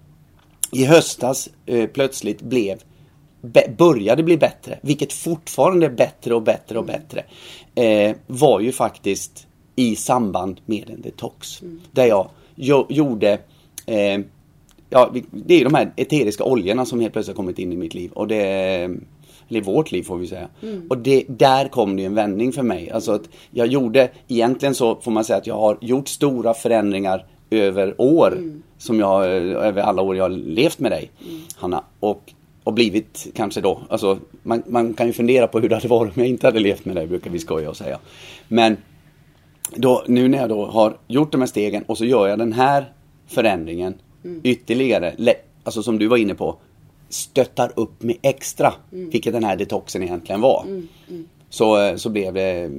i 0.73 0.85
höstas 0.85 1.49
eh, 1.67 1.87
plötsligt 1.87 2.43
blev 2.43 2.79
började 3.79 4.23
bli 4.23 4.37
bättre, 4.37 4.79
vilket 4.83 5.13
fortfarande 5.13 5.87
är 5.87 5.91
bättre 5.91 6.35
och 6.35 6.43
bättre 6.43 6.79
och 6.79 6.85
bättre, 6.85 7.25
eh, 7.75 8.17
var 8.27 8.61
ju 8.61 8.73
faktiskt 8.73 9.47
i 9.77 9.97
samband 9.97 10.61
med 10.67 10.91
en 10.91 11.01
detox. 11.01 11.63
Mm. 11.63 11.81
Där 11.93 12.07
jag 12.07 12.87
gjorde 12.89 13.39
eh, 13.87 14.19
Ja, 14.95 15.15
det 15.31 15.61
är 15.61 15.65
de 15.65 15.75
här 15.75 15.93
eteriska 15.97 16.45
oljorna 16.45 16.85
som 16.85 17.01
helt 17.01 17.13
plötsligt 17.13 17.37
kommit 17.37 17.59
in 17.59 17.73
i 17.73 17.77
mitt 17.77 17.95
liv. 17.95 18.11
Och 18.13 18.29
det, 18.29 18.39
eller 19.49 19.61
vårt 19.61 19.93
liv 19.93 20.03
får 20.03 20.19
vi 20.19 20.27
säga. 20.27 20.49
Mm. 20.63 20.87
Och 20.91 20.99
det, 20.99 21.25
där 21.29 21.69
kom 21.69 21.97
det 21.97 22.05
en 22.05 22.15
vändning 22.15 22.53
för 22.53 22.63
mig. 22.63 22.91
Alltså 22.91 23.13
att 23.13 23.29
jag 23.51 23.67
gjorde, 23.67 24.11
egentligen 24.29 24.75
så 24.75 24.97
får 24.97 25.11
man 25.11 25.25
säga 25.25 25.37
att 25.37 25.47
jag 25.47 25.59
har 25.59 25.79
gjort 25.81 26.09
stora 26.09 26.55
förändringar 26.55 27.27
över 27.51 28.01
år. 28.01 28.33
Mm. 28.33 28.63
Som 28.79 29.01
jag, 29.01 29.27
över 29.27 29.83
alla 29.83 30.03
år 30.03 30.17
jag 30.17 30.25
har 30.25 30.31
levt 30.31 30.79
med 30.79 30.93
dig, 30.93 31.11
mm. 31.29 31.41
Hanna. 31.57 31.85
Och 32.01 32.33
och 32.65 32.73
blivit 32.73 33.27
kanske 33.35 33.61
då, 33.61 33.81
alltså 33.89 34.19
man, 34.43 34.63
man, 34.67 34.95
kan 34.95 35.07
ju 35.07 35.13
fundera 35.13 35.47
på 35.47 35.61
hur 35.61 35.69
det 35.69 35.75
hade 35.75 35.89
varit 35.89 36.17
om 36.17 36.23
jag 36.23 36.29
inte 36.29 36.47
hade 36.47 36.61
levt 36.61 36.85
med 36.85 36.97
dig, 36.97 37.07
brukar 37.07 37.31
vi 37.31 37.39
skoja 37.39 37.71
och 37.71 37.77
säga. 37.77 37.99
Men 38.49 38.77
då, 39.77 40.05
nu 40.07 40.29
när 40.29 40.39
jag 40.39 40.49
då 40.49 40.67
har 40.67 40.97
gjort 41.07 41.33
de 41.33 41.41
här 41.41 41.49
stegen 41.49 41.83
och 41.83 41.99
så 41.99 42.05
gör 42.05 42.29
jag 42.29 42.39
den 42.39 42.53
här 42.53 42.93
förändringen 43.27 43.95
mm. 44.25 44.41
ytterligare, 44.45 45.35
alltså 45.65 45.83
som 45.83 45.99
du 45.99 46.07
var 46.07 46.17
inne 46.17 46.35
på, 46.35 46.57
stöttar 47.09 47.73
upp 47.77 48.03
mig 48.03 48.19
extra, 48.23 48.75
mm. 48.93 49.11
vilket 49.11 49.33
den 49.33 49.45
här 49.45 49.57
detoxen 49.57 50.03
egentligen 50.03 50.41
var. 50.41 50.63
Mm. 50.67 50.89
mm. 51.09 51.29
Så, 51.51 51.99
så 51.99 52.11
blev 52.11 52.35
det 52.35 52.71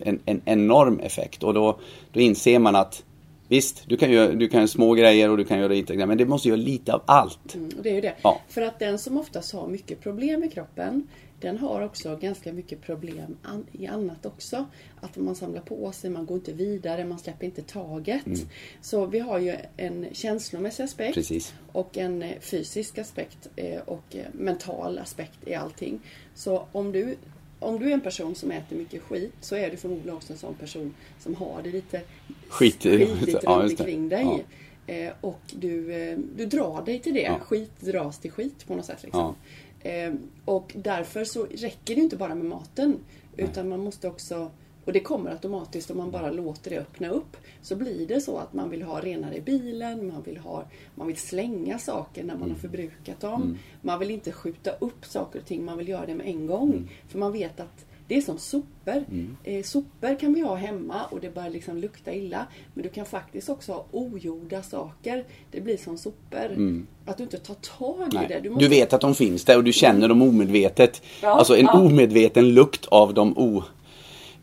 en, 0.00 0.18
en 0.24 0.40
enorm 0.44 1.00
effekt 1.00 1.42
och 1.42 1.54
då, 1.54 1.78
då 2.12 2.20
inser 2.20 2.58
man 2.58 2.76
att 2.76 3.02
Visst, 3.48 3.84
du 3.86 3.96
kan, 3.96 4.10
göra, 4.10 4.32
du 4.32 4.48
kan 4.48 4.60
göra 4.60 4.68
små 4.68 4.94
grejer 4.94 5.30
och 5.30 5.36
du 5.36 5.44
kan 5.44 5.58
göra 5.58 5.68
lite 5.68 5.94
grejer, 5.94 6.06
men 6.06 6.18
det 6.18 6.26
måste 6.26 6.48
göra 6.48 6.56
lite 6.56 6.94
av 6.94 7.02
allt. 7.06 7.54
Mm, 7.54 7.70
det 7.82 7.90
är 7.90 7.94
ju 7.94 8.00
det. 8.00 8.14
Ja. 8.22 8.40
För 8.48 8.62
att 8.62 8.78
den 8.78 8.98
som 8.98 9.16
oftast 9.16 9.52
har 9.52 9.68
mycket 9.68 10.00
problem 10.00 10.44
i 10.44 10.48
kroppen, 10.48 11.08
den 11.40 11.58
har 11.58 11.80
också 11.80 12.16
ganska 12.16 12.52
mycket 12.52 12.82
problem 12.82 13.36
an, 13.42 13.66
i 13.72 13.86
annat 13.86 14.26
också. 14.26 14.66
Att 15.00 15.16
man 15.16 15.34
samlar 15.34 15.60
på 15.60 15.92
sig, 15.92 16.10
man 16.10 16.26
går 16.26 16.36
inte 16.36 16.52
vidare, 16.52 17.04
man 17.04 17.18
släpper 17.18 17.46
inte 17.46 17.62
taget. 17.62 18.26
Mm. 18.26 18.38
Så 18.80 19.06
vi 19.06 19.18
har 19.18 19.38
ju 19.38 19.56
en 19.76 20.06
känslomässig 20.12 20.84
aspekt 20.84 21.14
Precis. 21.14 21.54
och 21.72 21.98
en 21.98 22.22
eh, 22.22 22.38
fysisk 22.40 22.98
aspekt 22.98 23.48
eh, 23.56 23.80
och 23.80 24.16
eh, 24.16 24.24
mental 24.32 24.98
aspekt 24.98 25.38
i 25.48 25.54
allting. 25.54 26.00
Så 26.34 26.66
om 26.72 26.92
du 26.92 27.16
om 27.60 27.78
du 27.78 27.88
är 27.88 27.94
en 27.94 28.00
person 28.00 28.34
som 28.34 28.50
äter 28.50 28.76
mycket 28.76 29.02
skit 29.02 29.32
så 29.40 29.56
är 29.56 29.70
du 29.70 29.76
förmodligen 29.76 30.16
också 30.16 30.32
en 30.32 30.38
sån 30.38 30.54
person 30.54 30.94
som 31.18 31.34
har 31.34 31.62
det 31.62 31.70
lite 31.70 32.00
skit, 32.48 32.82
skitigt 32.82 33.38
ja, 33.42 33.50
runt 33.50 33.80
omkring 33.80 34.08
dig. 34.08 34.24
Ja. 34.24 34.94
Eh, 34.94 35.12
och 35.20 35.40
du, 35.52 35.94
eh, 35.94 36.18
du 36.36 36.46
drar 36.46 36.82
dig 36.84 36.98
till 36.98 37.14
det. 37.14 37.22
Ja. 37.22 37.38
Skit 37.38 37.80
dras 37.80 38.18
till 38.18 38.30
skit 38.30 38.66
på 38.66 38.74
något 38.74 38.84
sätt. 38.84 39.02
Liksom. 39.02 39.34
Eh, 39.80 40.12
och 40.44 40.72
därför 40.74 41.24
så 41.24 41.44
räcker 41.44 41.94
det 41.94 42.00
inte 42.00 42.16
bara 42.16 42.34
med 42.34 42.44
maten. 42.44 42.98
Utan 43.36 43.68
man 43.68 43.80
måste 43.80 44.08
också 44.08 44.50
och 44.88 44.94
det 44.94 45.00
kommer 45.00 45.30
automatiskt 45.30 45.90
om 45.90 45.96
man 45.96 46.10
bara 46.10 46.30
låter 46.30 46.70
det 46.70 46.78
öppna 46.78 47.08
upp. 47.08 47.36
Så 47.62 47.76
blir 47.76 48.06
det 48.06 48.20
så 48.20 48.38
att 48.38 48.52
man 48.52 48.70
vill 48.70 48.82
ha 48.82 49.00
renare 49.00 49.40
bilen, 49.40 50.08
man 50.08 50.22
vill, 50.22 50.36
ha, 50.36 50.64
man 50.94 51.06
vill 51.06 51.16
slänga 51.16 51.78
saker 51.78 52.24
när 52.24 52.34
man 52.34 52.42
mm. 52.42 52.50
har 52.50 52.58
förbrukat 52.58 53.20
dem. 53.20 53.42
Mm. 53.42 53.58
Man 53.82 53.98
vill 53.98 54.10
inte 54.10 54.32
skjuta 54.32 54.70
upp 54.70 55.04
saker 55.04 55.38
och 55.38 55.44
ting, 55.44 55.64
man 55.64 55.78
vill 55.78 55.88
göra 55.88 56.06
det 56.06 56.14
med 56.14 56.26
en 56.26 56.46
gång. 56.46 56.68
Mm. 56.68 56.88
För 57.08 57.18
man 57.18 57.32
vet 57.32 57.60
att 57.60 57.84
det 58.08 58.16
är 58.16 58.20
som 58.20 58.38
sopor. 58.38 59.04
Mm. 59.10 59.36
Eh, 59.44 59.62
sopor 59.62 60.20
kan 60.20 60.34
vi 60.34 60.40
ha 60.40 60.54
hemma 60.54 61.04
och 61.10 61.20
det 61.20 61.34
börjar 61.34 61.50
liksom 61.50 61.76
lukta 61.76 62.12
illa. 62.12 62.46
Men 62.74 62.82
du 62.82 62.88
kan 62.88 63.06
faktiskt 63.06 63.48
också 63.48 63.72
ha 63.72 63.84
ogjorda 63.90 64.62
saker. 64.62 65.24
Det 65.50 65.60
blir 65.60 65.76
som 65.76 65.98
sopor. 65.98 66.46
Mm. 66.46 66.86
Att 67.06 67.16
du 67.16 67.22
inte 67.22 67.38
tar 67.38 67.54
tag 67.54 68.08
Nej. 68.12 68.24
i 68.24 68.28
det. 68.28 68.40
Du, 68.40 68.50
måste... 68.50 68.64
du, 68.64 68.68
vet 68.68 68.92
att 68.92 69.00
de 69.00 69.14
finns 69.14 69.44
där 69.44 69.56
och 69.56 69.64
du 69.64 69.72
känner 69.72 70.08
dem 70.08 70.22
omedvetet. 70.22 71.02
Ja, 71.22 71.28
alltså 71.28 71.56
en 71.56 71.66
ja. 71.66 71.80
omedveten 71.80 72.54
lukt 72.54 72.86
av 72.86 73.14
de 73.14 73.38
o 73.38 73.62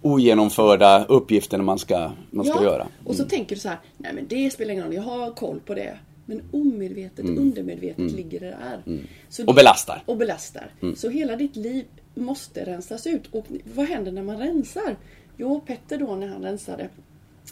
ogenomförda 0.05 1.05
uppgifterna 1.05 1.63
man 1.63 1.79
ska, 1.79 2.11
man 2.31 2.45
ska 2.45 2.55
ja, 2.55 2.63
göra. 2.63 2.81
Mm. 2.81 2.93
Och 3.03 3.15
så 3.15 3.21
mm. 3.21 3.29
tänker 3.29 3.55
du 3.55 3.61
så 3.61 3.69
här, 3.69 3.79
nej 3.97 4.13
men 4.13 4.27
det 4.27 4.53
spelar 4.53 4.73
ingen 4.73 4.85
roll, 4.85 4.93
jag 4.93 5.01
har 5.01 5.31
koll 5.31 5.59
på 5.59 5.73
det. 5.73 5.97
Men 6.25 6.41
omedvetet, 6.51 7.19
mm. 7.19 7.37
undermedvetet 7.37 7.97
mm. 7.97 8.15
ligger 8.15 8.39
det 8.39 8.45
där. 8.45 8.83
Mm. 8.85 9.05
och 9.47 9.55
belastar. 9.55 10.03
Och 10.05 10.17
belastar. 10.17 10.71
Mm. 10.81 10.95
Så 10.95 11.09
hela 11.09 11.35
ditt 11.35 11.55
liv 11.55 11.85
måste 12.15 12.65
rensas 12.65 13.07
ut. 13.07 13.27
Och 13.31 13.45
vad 13.75 13.85
händer 13.85 14.11
när 14.11 14.23
man 14.23 14.37
rensar? 14.37 14.95
Jo, 15.37 15.63
Petter 15.67 15.97
då 15.97 16.15
när 16.15 16.27
han 16.27 16.43
rensade, 16.43 16.89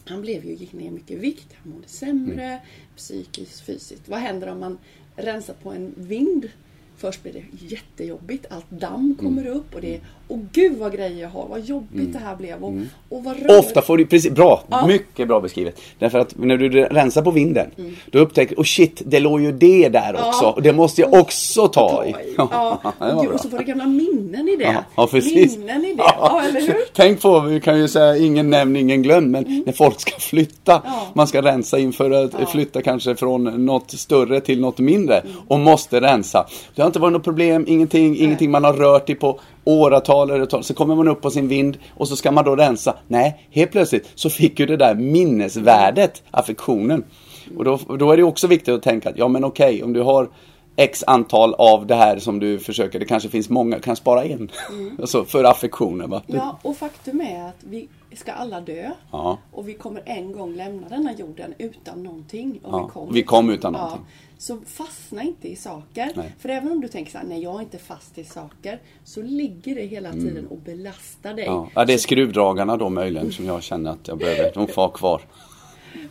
han 0.06 0.22
blev 0.22 0.46
ju, 0.46 0.54
gick 0.54 0.74
ner 0.74 0.92
mycket 0.92 1.20
vikt, 1.20 1.48
han 1.64 1.74
mådde 1.74 1.88
sämre, 1.88 2.46
mm. 2.46 2.60
psykiskt, 2.96 3.62
fysiskt. 3.66 4.10
Vad 4.10 4.20
händer 4.20 4.48
om 4.48 4.60
man 4.60 4.78
rensar 5.16 5.54
på 5.54 5.72
en 5.72 5.94
vind 5.98 6.50
Först 6.98 7.24
blir 7.24 7.34
det 7.34 7.44
jättejobbigt. 7.52 8.46
Allt 8.50 8.70
damm 8.70 9.16
kommer 9.20 9.42
mm. 9.42 9.54
upp 9.54 9.76
och 9.76 9.82
det 9.82 9.96
är 9.96 10.02
Åh 10.34 10.40
gud 10.52 10.78
vad 10.78 10.94
grejer 10.94 11.22
jag 11.22 11.30
har, 11.30 11.48
vad 11.50 11.60
jobbigt 11.60 11.94
mm. 11.94 12.12
det 12.12 12.20
här 12.20 12.36
blev 12.36 12.64
och, 12.64 12.70
mm. 12.70 12.90
och 13.10 13.24
vad 13.24 13.40
rör... 13.40 13.60
Ofta 13.60 13.82
får 13.82 13.98
du, 13.98 14.06
precis, 14.06 14.32
bra, 14.32 14.64
ja. 14.70 14.88
mycket 14.88 15.28
bra 15.28 15.40
beskrivet. 15.40 15.82
Därför 16.00 16.20
att 16.20 16.38
när 16.38 16.58
du 16.58 16.70
rensar 16.70 17.22
på 17.22 17.32
vinden, 17.32 17.72
mm. 17.78 17.96
då 18.12 18.20
upptäcker 18.20 18.56
du, 18.56 18.62
oh 18.62 18.66
shit, 18.66 19.02
det 19.06 19.20
låg 19.20 19.42
ju 19.42 19.52
det 19.52 19.90
där 19.90 20.16
ja. 20.18 20.28
också. 20.28 20.46
Och 20.46 20.62
det 20.62 20.74
måste 20.74 21.02
jag 21.02 21.14
också 21.14 21.68
ta, 21.68 21.90
ta 21.90 22.06
i. 22.06 22.16
Ja. 22.38 22.80
och, 22.98 23.26
och 23.26 23.40
så 23.40 23.50
får 23.50 23.58
du 23.58 23.64
gamla 23.64 23.86
minnen 23.86 24.50
i 24.50 24.56
det. 24.56 24.78
Ja, 24.96 25.08
precis. 25.08 25.58
Minnen 25.58 25.86
i 25.86 25.94
det, 25.94 26.04
ja. 26.04 26.42
eller 26.50 26.62
hur? 26.62 26.76
Tänk 26.94 27.22
på, 27.22 27.40
vi 27.40 27.60
kan 27.60 27.80
ju 27.80 27.88
säga 27.88 28.18
ingen 28.18 28.50
nämn, 28.50 28.76
ingen 28.76 29.02
glöm, 29.02 29.32
men 29.32 29.46
mm. 29.46 29.64
när 29.66 29.74
folk 29.74 30.00
ska 30.00 30.20
flytta, 30.20 30.82
man 31.14 31.28
ska 31.28 31.42
rensa 31.42 31.80
inför 31.80 32.12
att 32.12 32.52
flytta 32.52 32.82
kanske 32.82 33.16
från 33.16 33.66
något 33.66 33.92
större 33.92 34.42
till 34.42 34.62
något 34.62 34.80
mindre 34.80 35.20
mm. 35.20 35.34
och 35.48 35.60
måste 35.60 36.02
rensa. 36.02 36.48
Det 36.76 36.82
har 36.82 36.88
inte 36.88 37.00
varit 37.00 37.14
något 37.14 37.24
problem, 37.24 37.66
ingenting, 37.68 38.12
Nej. 38.12 38.24
ingenting 38.24 38.52
man 38.52 38.64
har 38.64 38.74
rört 38.74 39.10
i 39.10 39.16
på 39.16 39.40
åratal, 39.64 40.32
åratal, 40.32 40.64
så 40.64 40.74
kommer 40.74 40.96
man 40.96 41.08
upp 41.08 41.22
på 41.22 41.30
sin 41.30 41.48
vind 41.48 41.78
och 41.94 42.08
så 42.08 42.16
ska 42.16 42.32
man 42.32 42.46
då 42.46 42.56
rensa. 42.56 42.96
Nej, 43.08 43.48
helt 43.52 43.72
plötsligt 43.72 44.12
så 44.16 44.30
fick 44.30 44.60
ju 44.60 44.66
det 44.66 44.78
där 44.78 44.96
minnesvärdet, 44.96 46.24
affektionen. 46.32 47.04
Och 47.58 47.64
då, 47.64 47.80
då 48.00 48.12
är 48.12 48.18
det 48.18 48.24
också 48.24 48.48
viktigt 48.48 48.74
att 48.74 48.84
tänka 48.84 49.10
att, 49.10 49.18
ja 49.18 49.28
men 49.28 49.44
okej, 49.44 49.76
okay, 49.76 49.84
om 49.84 49.94
du 49.94 50.02
har 50.02 50.30
X 50.76 51.04
antal 51.08 51.54
av 51.54 51.88
det 51.88 51.96
här 51.96 52.20
som 52.20 52.40
du 52.40 52.60
försöker, 52.60 53.00
det 53.00 53.06
kanske 53.06 53.30
finns 53.30 53.50
många, 53.50 53.80
kan 53.80 53.96
spara 53.96 54.24
en. 54.24 54.52
Mm. 54.70 54.98
alltså 55.02 55.26
för 55.26 55.44
affektionen. 55.44 56.10
Va? 56.10 56.22
Ja, 56.28 56.60
och 56.62 56.78
faktum 56.78 57.22
är 57.22 57.50
att 57.50 57.64
vi 57.64 57.88
ska 58.16 58.32
alla 58.32 58.62
dö. 58.62 58.92
Ja. 59.12 59.38
Och 59.52 59.68
vi 59.70 59.74
kommer 59.74 60.02
en 60.06 60.32
gång 60.32 60.56
lämna 60.56 60.90
denna 60.90 61.14
jorden 61.14 61.54
utan 61.58 62.04
någonting. 62.04 62.60
Och 62.64 62.74
ja, 62.74 62.84
vi, 62.86 62.92
kom, 62.94 63.14
vi 63.14 63.24
kom 63.24 63.50
utan 63.50 63.74
någonting. 63.74 64.02
Ja. 64.02 64.33
Så 64.44 64.60
fastna 64.66 65.24
inte 65.24 65.48
i 65.48 65.56
saker. 65.56 66.12
Nej. 66.16 66.36
För 66.40 66.50
även 66.50 66.72
om 66.72 66.82
du 66.82 66.88
tänker 66.88 67.12
så 67.12 67.18
här, 67.18 67.26
nej 67.26 67.44
jag 67.44 67.56
är 67.56 67.62
inte 67.62 67.78
fast 67.78 68.18
i 68.18 68.24
saker. 68.24 68.80
Så 69.04 69.22
ligger 69.22 69.76
det 69.76 69.82
hela 69.82 70.10
mm. 70.10 70.22
tiden 70.22 70.48
och 70.48 70.58
belastar 70.58 71.34
dig. 71.34 71.46
Ja, 71.46 71.70
ja 71.76 71.86
det 71.86 71.94
är 71.94 71.98
skruvdragarna 71.98 72.78
då 72.78 72.90
möjligen 72.90 73.32
som 73.32 73.46
jag 73.46 73.64
känner 73.64 73.92
att 73.92 74.08
jag 74.08 74.18
behöver 74.18 74.54
de 74.54 74.68
få 74.68 74.90
kvar. 74.90 75.22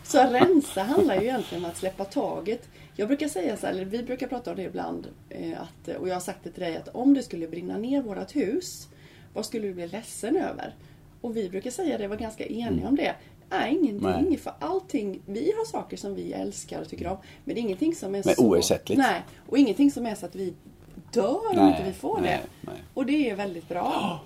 Så 0.03 0.17
rensa 0.17 0.83
handlar 0.83 1.15
ju 1.15 1.21
egentligen 1.21 1.63
om 1.65 1.69
att 1.69 1.77
släppa 1.77 2.05
taget. 2.05 2.69
Jag 2.95 3.07
brukar 3.07 3.27
säga 3.27 3.57
så 3.57 3.65
här, 3.65 3.73
eller 3.73 3.85
vi 3.85 4.03
brukar 4.03 4.27
prata 4.27 4.51
om 4.51 4.57
det 4.57 4.63
ibland. 4.63 5.07
Eh, 5.29 5.61
att, 5.61 5.97
och 5.97 6.09
jag 6.09 6.15
har 6.15 6.21
sagt 6.21 6.43
det 6.43 6.49
till 6.49 6.63
dig 6.63 6.77
att 6.77 6.87
om 6.87 7.13
det 7.13 7.23
skulle 7.23 7.47
brinna 7.47 7.77
ner 7.77 8.01
vårt 8.01 8.35
hus. 8.35 8.87
Vad 9.33 9.45
skulle 9.45 9.67
du 9.67 9.73
bli 9.73 9.87
ledsen 9.87 10.35
över? 10.35 10.75
Och 11.21 11.37
vi 11.37 11.49
brukar 11.49 11.71
säga 11.71 11.97
det, 11.97 12.07
var 12.07 12.15
ganska 12.15 12.45
eniga 12.45 12.87
om 12.87 12.95
det. 12.95 13.15
Nej, 13.59 13.77
ingenting. 13.81 14.29
Nej. 14.29 14.37
För 14.37 14.53
allting, 14.59 15.21
vi 15.25 15.53
har 15.57 15.65
saker 15.65 15.97
som 15.97 16.15
vi 16.15 16.33
älskar 16.33 16.81
och 16.81 16.89
tycker 16.89 17.07
om. 17.07 17.17
Men 17.43 17.55
det 17.55 17.61
är 17.61 17.63
ingenting 17.63 17.95
som 17.95 18.15
är 18.15 18.21
men 18.25 18.35
så... 18.35 18.45
oersättligt. 18.45 19.01
Nej, 19.01 19.21
och 19.49 19.57
ingenting 19.57 19.91
som 19.91 20.05
är 20.05 20.15
så 20.15 20.25
att 20.25 20.35
vi 20.35 20.53
dör 21.13 21.39
om 21.51 21.67
inte 21.67 21.83
vi 21.85 21.93
får 21.93 22.19
nej, 22.21 22.29
det. 22.29 22.71
Nej. 22.71 22.81
Och 22.93 23.05
det 23.05 23.29
är 23.29 23.35
väldigt 23.35 23.69
bra. 23.69 24.19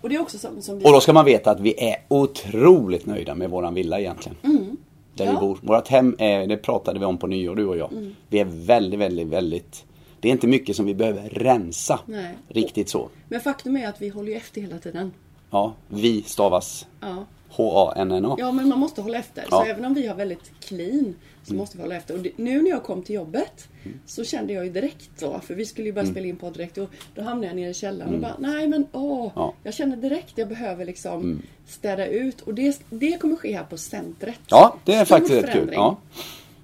Och 0.00 0.08
det 0.08 0.14
är 0.14 0.20
också 0.20 0.38
som, 0.38 0.62
som 0.62 0.78
vi... 0.78 0.84
Och 0.84 0.92
då 0.92 1.00
ska 1.00 1.12
man 1.12 1.24
veta 1.24 1.50
att 1.50 1.60
vi 1.60 1.84
är 1.84 1.96
otroligt 2.08 3.06
nöjda 3.06 3.34
med 3.34 3.50
våran 3.50 3.74
villa 3.74 4.00
egentligen. 4.00 4.38
Mm. 4.42 4.76
där 5.14 5.24
Ja. 5.24 5.32
vi 5.32 5.36
bor. 5.36 5.58
Vårt 5.62 5.88
hem 5.88 6.16
är, 6.18 6.46
det 6.46 6.56
pratade 6.56 6.98
vi 6.98 7.04
om 7.04 7.18
på 7.18 7.26
nyår 7.26 7.56
du 7.56 7.66
och 7.66 7.76
jag. 7.76 7.92
Mm. 7.92 8.14
Vi 8.28 8.38
är 8.38 8.44
väldigt, 8.44 9.00
väldigt, 9.00 9.28
väldigt 9.28 9.84
det 10.22 10.28
är 10.28 10.32
inte 10.32 10.46
mycket 10.46 10.76
som 10.76 10.86
vi 10.86 10.94
behöver 10.94 11.28
rensa. 11.28 12.00
Nej. 12.06 12.34
Riktigt 12.48 12.88
så. 12.88 13.08
Men 13.28 13.40
faktum 13.40 13.76
är 13.76 13.88
att 13.88 14.02
vi 14.02 14.08
håller 14.08 14.28
ju 14.28 14.36
efter 14.36 14.60
hela 14.60 14.78
tiden. 14.78 15.12
Ja, 15.50 15.74
vi 15.88 16.22
stavas 16.22 16.86
Ja. 17.00 17.24
H-A-N-N-A. 17.52 18.36
Ja, 18.38 18.52
men 18.52 18.68
man 18.68 18.78
måste 18.78 19.00
hålla 19.02 19.18
efter. 19.18 19.44
Ja. 19.50 19.56
Så 19.64 19.70
även 19.70 19.84
om 19.84 19.94
vi 19.94 20.06
har 20.06 20.14
väldigt 20.14 20.52
clean 20.60 21.14
så 21.44 21.54
måste 21.54 21.76
vi 21.76 21.82
hålla 21.82 21.94
efter. 21.94 22.14
Och 22.14 22.20
det, 22.20 22.30
nu 22.36 22.62
när 22.62 22.70
jag 22.70 22.82
kom 22.82 23.02
till 23.02 23.14
jobbet 23.14 23.68
så 24.06 24.24
kände 24.24 24.52
jag 24.52 24.64
ju 24.64 24.70
direkt 24.70 25.10
då, 25.20 25.40
för 25.40 25.54
vi 25.54 25.64
skulle 25.66 25.86
ju 25.86 25.92
börja 25.92 26.06
spela 26.06 26.26
in 26.26 26.36
på 26.36 26.50
direkt 26.50 26.78
och 26.78 26.88
då 27.14 27.22
hamnade 27.22 27.46
jag 27.46 27.56
nere 27.56 27.70
i 27.70 27.74
källaren 27.74 28.14
och 28.14 28.20
bara, 28.20 28.36
nej 28.38 28.68
men 28.68 28.86
åh, 28.92 29.30
Ja. 29.34 29.54
jag 29.62 29.74
känner 29.74 29.96
direkt 29.96 30.38
jag 30.38 30.48
behöver 30.48 30.84
liksom 30.84 31.42
städa 31.66 32.06
ut 32.06 32.40
och 32.40 32.54
det, 32.54 32.80
det 32.90 33.18
kommer 33.20 33.36
ske 33.36 33.56
här 33.56 33.64
på 33.64 33.76
centret. 33.76 34.38
Ja, 34.48 34.76
det 34.84 34.94
är 34.94 35.04
Stor 35.04 35.16
faktiskt 35.16 35.44
rätt 35.44 35.52
kul. 35.52 35.70
Ja. 35.72 35.96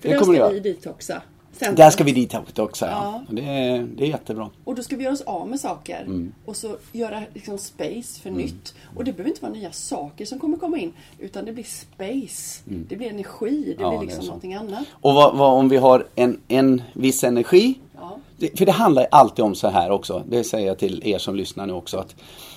För 0.00 0.08
det 0.08 0.18
kommer 0.18 0.32
det 0.34 0.38
ska 0.44 0.48
vi 0.48 0.60
detoxa. 0.60 1.22
Centret. 1.58 1.76
Där 1.76 1.90
ska 1.90 2.04
vi 2.04 2.12
dit 2.12 2.34
också. 2.58 2.86
Ja. 2.86 3.24
Ja. 3.28 3.34
Det, 3.34 3.42
är, 3.42 3.86
det 3.96 4.04
är 4.04 4.08
jättebra. 4.08 4.50
Och 4.64 4.74
då 4.74 4.82
ska 4.82 4.96
vi 4.96 5.04
göra 5.04 5.14
oss 5.14 5.20
av 5.20 5.48
med 5.48 5.60
saker 5.60 6.00
Mm. 6.02 6.32
och 6.44 6.56
så 6.56 6.76
göra 6.92 7.22
liksom 7.34 7.58
space 7.58 8.20
för 8.20 8.30
nytt. 8.30 8.74
Och 8.96 9.04
det 9.04 9.12
behöver 9.12 9.30
inte 9.30 9.42
vara 9.42 9.52
nya 9.52 9.72
saker 9.72 10.24
som 10.24 10.38
kommer 10.38 10.56
komma 10.56 10.78
in 10.78 10.92
utan 11.18 11.44
det 11.44 11.52
blir 11.52 11.64
space. 11.64 12.62
Det 12.64 12.96
blir 12.96 13.08
energi, 13.10 13.74
det 13.78 13.82
Mm. 13.82 13.82
Ja, 13.82 13.88
blir 13.90 13.98
det 13.98 14.04
liksom 14.04 14.22
så. 14.22 14.26
någonting 14.26 14.54
annat. 14.54 14.84
Och 14.90 15.14
vad, 15.14 15.36
vad, 15.36 15.52
om 15.52 15.68
vi 15.68 15.76
har 15.76 16.06
en, 16.14 16.40
en 16.48 16.82
viss 16.92 17.24
energi. 17.24 17.74
Ja. 17.96 18.18
Det, 18.36 18.58
för 18.58 18.66
det 18.66 18.72
handlar 18.72 19.06
alltid 19.10 19.44
om 19.44 19.54
så 19.54 19.68
här 19.68 19.90
också. 19.90 20.22
Det 20.28 20.44
säger 20.44 20.66
jag 20.66 20.78
till 20.78 21.02
er 21.04 21.18
som 21.18 21.36
lyssnar 21.36 21.66
nu 21.66 21.72
också. 21.72 21.96
Att 21.98 22.14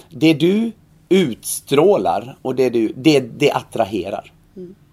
det 0.09 0.33
du 0.33 0.71
utstrålar 1.09 2.37
och 2.41 2.55
det 2.55 2.69
du, 2.69 2.93
det, 2.95 3.19
det 3.19 3.51
attraherar. 3.51 4.31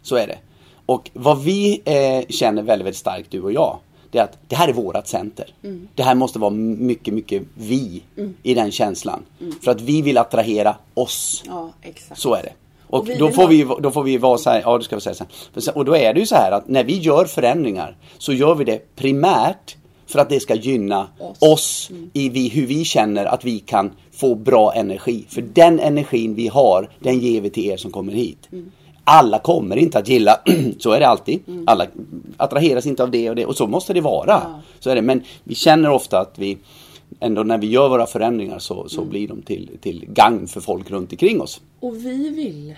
Så 0.02 0.16
är 0.16 0.26
det. 0.26 0.38
Och 0.86 1.10
vad 1.14 1.42
vi 1.42 1.82
eh, 1.84 2.26
känner 2.34 2.62
väldigt, 2.62 2.86
väldigt 2.86 2.96
starkt 2.96 3.30
du 3.30 3.42
och 3.42 3.52
jag. 3.52 3.78
Det 4.10 4.18
är 4.18 4.22
att 4.24 4.38
det 4.48 4.56
här 4.56 4.68
är 4.68 4.72
vårat 4.72 5.08
center. 5.08 5.46
Det 5.94 6.02
här 6.02 6.14
måste 6.14 6.38
vara 6.38 6.50
mycket, 6.50 7.14
mycket 7.14 7.42
vi 7.54 8.02
i 8.42 8.54
den 8.54 8.70
känslan. 8.72 9.22
För 9.64 9.70
att 9.70 9.80
vi 9.80 10.02
vill 10.02 10.18
attrahera 10.18 10.76
oss. 10.94 11.42
Ja, 11.46 11.72
exakt. 11.82 12.20
Så 12.20 12.34
är 12.34 12.42
det. 12.42 12.52
Och, 12.86 12.98
Och 13.00 13.06
då, 13.18 13.30
får 13.30 13.42
ha- 13.42 13.48
vi, 13.48 13.66
då 13.80 13.90
får 13.90 14.02
vi 14.02 14.16
vara 14.18 14.38
så 14.38 14.50
här, 14.50 14.60
ja 14.60 14.78
det 14.78 14.84
ska 14.84 14.96
vi 14.96 15.00
säga 15.02 15.14
sen. 15.14 15.74
Och 15.74 15.84
då 15.84 15.96
är 15.96 16.14
det 16.14 16.20
ju 16.20 16.26
så 16.26 16.34
här 16.34 16.52
att 16.52 16.68
när 16.68 16.84
vi 16.84 16.98
gör 16.98 17.24
förändringar 17.24 17.96
så 18.18 18.32
gör 18.32 18.54
vi 18.54 18.64
det 18.64 18.96
primärt 18.96 19.76
för 20.06 20.18
att 20.18 20.28
det 20.28 20.40
ska 20.40 20.54
gynna 20.54 21.08
oss, 21.18 21.38
Oss. 21.40 21.90
i 22.12 22.28
vi, 22.28 22.48
hur 22.48 22.66
vi 22.66 22.84
känner 22.84 23.24
att 23.24 23.44
vi 23.44 23.58
kan 23.58 23.90
få 24.12 24.34
bra 24.34 24.74
energi. 24.74 25.24
För 25.28 25.42
den 25.42 25.80
energin 25.80 26.34
vi 26.34 26.48
har, 26.48 26.90
den 27.00 27.18
ger 27.18 27.40
vi 27.40 27.50
till 27.50 27.64
er 27.66 27.76
som 27.76 27.90
kommer 27.90 28.12
hit. 28.12 28.48
Alla 29.10 29.38
kommer 29.38 29.76
inte 29.76 29.98
att 29.98 30.08
gilla, 30.08 30.40
så 30.78 30.92
är 30.92 31.00
det 31.00 31.08
alltid. 31.08 31.40
Alla 31.66 31.86
attraheras 32.36 32.86
inte 32.86 33.02
av 33.02 33.10
det 33.10 33.30
och 33.30 33.36
det 33.36 33.46
och 33.46 33.56
så 33.56 33.66
måste 33.66 33.92
det 33.92 34.00
vara. 34.00 34.30
Ja. 34.30 34.60
Så 34.80 34.90
är 34.90 34.94
det. 34.94 35.02
Men 35.02 35.22
vi 35.44 35.54
känner 35.54 35.90
ofta 35.90 36.20
att 36.20 36.38
vi 36.38 36.58
ändå 37.20 37.42
när 37.42 37.58
vi 37.58 37.66
gör 37.66 37.88
våra 37.88 38.06
förändringar 38.06 38.58
så, 38.58 38.88
så 38.88 39.04
blir 39.04 39.28
de 39.28 39.42
till, 39.42 39.70
till 39.80 40.06
gagn 40.08 40.48
för 40.48 40.60
folk 40.60 40.90
runt 40.90 41.12
omkring 41.12 41.40
oss. 41.40 41.60
Och 41.80 41.96
vi 41.96 42.28
vill, 42.28 42.74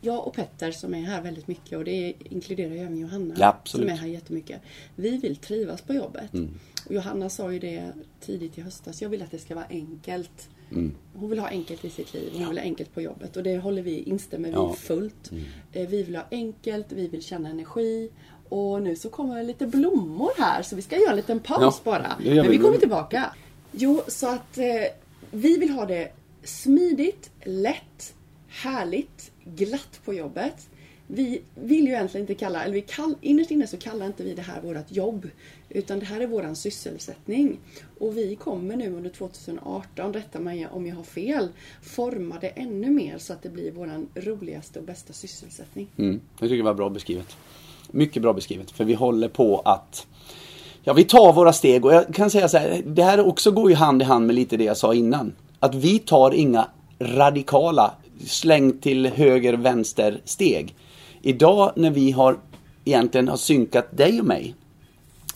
jag 0.00 0.26
och 0.26 0.34
Petter 0.34 0.72
som 0.72 0.94
är 0.94 1.02
här 1.02 1.22
väldigt 1.22 1.48
mycket 1.48 1.78
och 1.78 1.84
det 1.84 2.14
inkluderar 2.30 2.70
ju 2.70 2.78
även 2.78 2.98
Johanna 2.98 3.34
Ja, 3.38 3.56
som 3.64 3.88
är 3.88 3.88
här 3.88 4.08
jättemycket. 4.08 4.60
Vi 4.96 5.16
vill 5.16 5.36
trivas 5.36 5.82
på 5.82 5.94
jobbet. 5.94 6.34
Mm. 6.34 6.50
Och 6.86 6.94
Johanna 6.94 7.28
sa 7.28 7.52
ju 7.52 7.58
det 7.58 7.92
tidigt 8.20 8.58
i 8.58 8.60
höstas, 8.60 9.02
jag 9.02 9.08
vill 9.08 9.22
att 9.22 9.30
det 9.30 9.38
ska 9.38 9.54
vara 9.54 9.66
enkelt. 9.70 10.48
Mm. 10.72 10.94
Hon 11.14 11.30
vill 11.30 11.38
ha 11.38 11.48
enkelt 11.48 11.84
i 11.84 11.90
sitt 11.90 12.14
liv, 12.14 12.30
hon 12.32 12.48
vill 12.48 12.58
ha 12.58 12.64
enkelt 12.64 12.94
på 12.94 13.00
jobbet 13.00 13.36
och 13.36 13.42
det 13.42 13.58
håller 13.58 13.82
vi, 13.82 14.02
instämmer 14.02 14.48
vi 14.48 14.54
Ja. 14.54 14.64
Mm. 14.64 14.76
fullt. 14.76 15.30
Eh, 15.72 15.88
Vi 15.88 16.02
vill 16.02 16.16
ha 16.16 16.24
enkelt, 16.30 16.86
vi 16.92 17.08
vill 17.08 17.22
känna 17.22 17.48
energi. 17.50 18.10
Och 18.48 18.82
nu 18.82 18.96
så 18.96 19.08
kommer 19.10 19.42
lite 19.44 19.66
blommor 19.66 20.30
här 20.38 20.62
så 20.62 20.76
vi 20.76 20.82
ska 20.82 20.96
göra 20.98 21.10
en 21.10 21.16
liten 21.16 21.40
paus 21.40 21.60
Ja, 21.60 21.74
bara. 21.84 22.16
Men 22.24 22.42
vi. 22.42 22.48
vi 22.48 22.58
kommer 22.58 22.76
tillbaka. 22.78 23.34
Jo, 23.72 24.02
så 24.08 24.28
att 24.28 24.58
eh, 24.58 24.64
vi 25.30 25.56
vill 25.58 25.70
ha 25.70 25.86
det 25.86 26.12
smidigt, 26.44 27.30
lätt, 27.44 28.14
härligt, 28.48 29.30
glatt 29.44 30.00
på 30.04 30.14
jobbet. 30.14 30.68
Vi 31.12 31.42
vill 31.54 31.84
ju 31.84 31.92
egentligen 31.92 32.22
inte 32.22 32.34
kalla, 32.34 32.64
eller 32.64 32.74
vi 32.74 32.80
kall, 32.80 33.14
innerst 33.20 33.50
inne 33.50 33.66
så 33.66 33.76
kallar 33.76 34.06
inte 34.06 34.24
vi 34.24 34.34
det 34.34 34.42
här 34.42 34.60
vårt 34.60 34.92
jobb. 34.92 35.28
Utan 35.68 35.98
det 35.98 36.06
här 36.06 36.20
är 36.20 36.26
våran 36.26 36.56
sysselsättning. 36.56 37.58
Och 37.98 38.16
vi 38.16 38.36
kommer 38.36 38.76
nu 38.76 38.96
under 38.96 39.10
2018, 39.10 40.12
rätta 40.12 40.40
mig 40.40 40.68
om 40.72 40.86
jag 40.86 40.96
har 40.96 41.02
fel, 41.02 41.48
forma 41.82 42.38
det 42.40 42.48
ännu 42.48 42.90
mer 42.90 43.18
så 43.18 43.32
att 43.32 43.42
det 43.42 43.48
blir 43.48 43.72
våran 43.72 44.08
roligaste 44.14 44.78
och 44.78 44.84
bästa 44.84 45.12
sysselsättning. 45.12 45.88
Mm, 45.96 46.20
jag 46.38 46.48
tycker 46.48 46.56
det 46.56 46.62
var 46.62 46.74
bra 46.74 46.88
beskrivet. 46.88 47.36
Mycket 47.90 48.22
bra 48.22 48.32
beskrivet. 48.32 48.70
För 48.70 48.84
vi 48.84 48.94
håller 48.94 49.28
på 49.28 49.60
att 49.60 50.06
Ja, 50.82 50.92
vi 50.92 51.04
tar 51.04 51.32
våra 51.32 51.52
steg 51.52 51.84
och 51.84 51.94
jag 51.94 52.14
kan 52.14 52.30
säga 52.30 52.48
så 52.48 52.58
här. 52.58 52.82
Det 52.86 53.02
här 53.02 53.26
också 53.26 53.50
går 53.50 53.70
ju 53.70 53.76
hand 53.76 54.02
i 54.02 54.04
hand 54.04 54.26
med 54.26 54.34
lite 54.34 54.56
det 54.56 54.64
jag 54.64 54.76
sa 54.76 54.94
innan. 54.94 55.32
Att 55.58 55.74
vi 55.74 55.98
tar 55.98 56.34
inga 56.34 56.68
radikala 56.98 57.94
släng 58.26 58.78
till 58.78 59.06
höger 59.06 59.52
vänster 59.52 60.20
steg. 60.24 60.74
Idag 61.22 61.72
när 61.76 61.90
vi 61.90 62.10
har 62.10 62.38
egentligen 62.84 63.28
har 63.28 63.36
synkat 63.36 63.96
dig 63.96 64.20
och 64.20 64.26
mig 64.26 64.54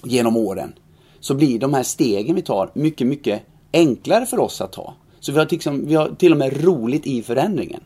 genom 0.02 0.36
åren 0.36 0.72
så 1.20 1.34
blir 1.34 1.58
de 1.58 1.74
här 1.74 1.82
stegen 1.82 2.34
vi 2.34 2.42
tar 2.42 2.70
mycket, 2.74 3.06
mycket 3.06 3.42
enklare 3.72 4.26
för 4.26 4.38
oss 4.38 4.60
att 4.60 4.72
ta. 4.72 4.94
Så 5.20 5.32
vi 5.32 5.38
har, 5.38 5.48
liksom, 5.50 5.86
vi 5.86 5.94
har 5.94 6.08
till 6.08 6.32
och 6.32 6.38
med 6.38 6.64
roligt 6.64 7.06
i 7.06 7.22
förändringen. 7.22 7.80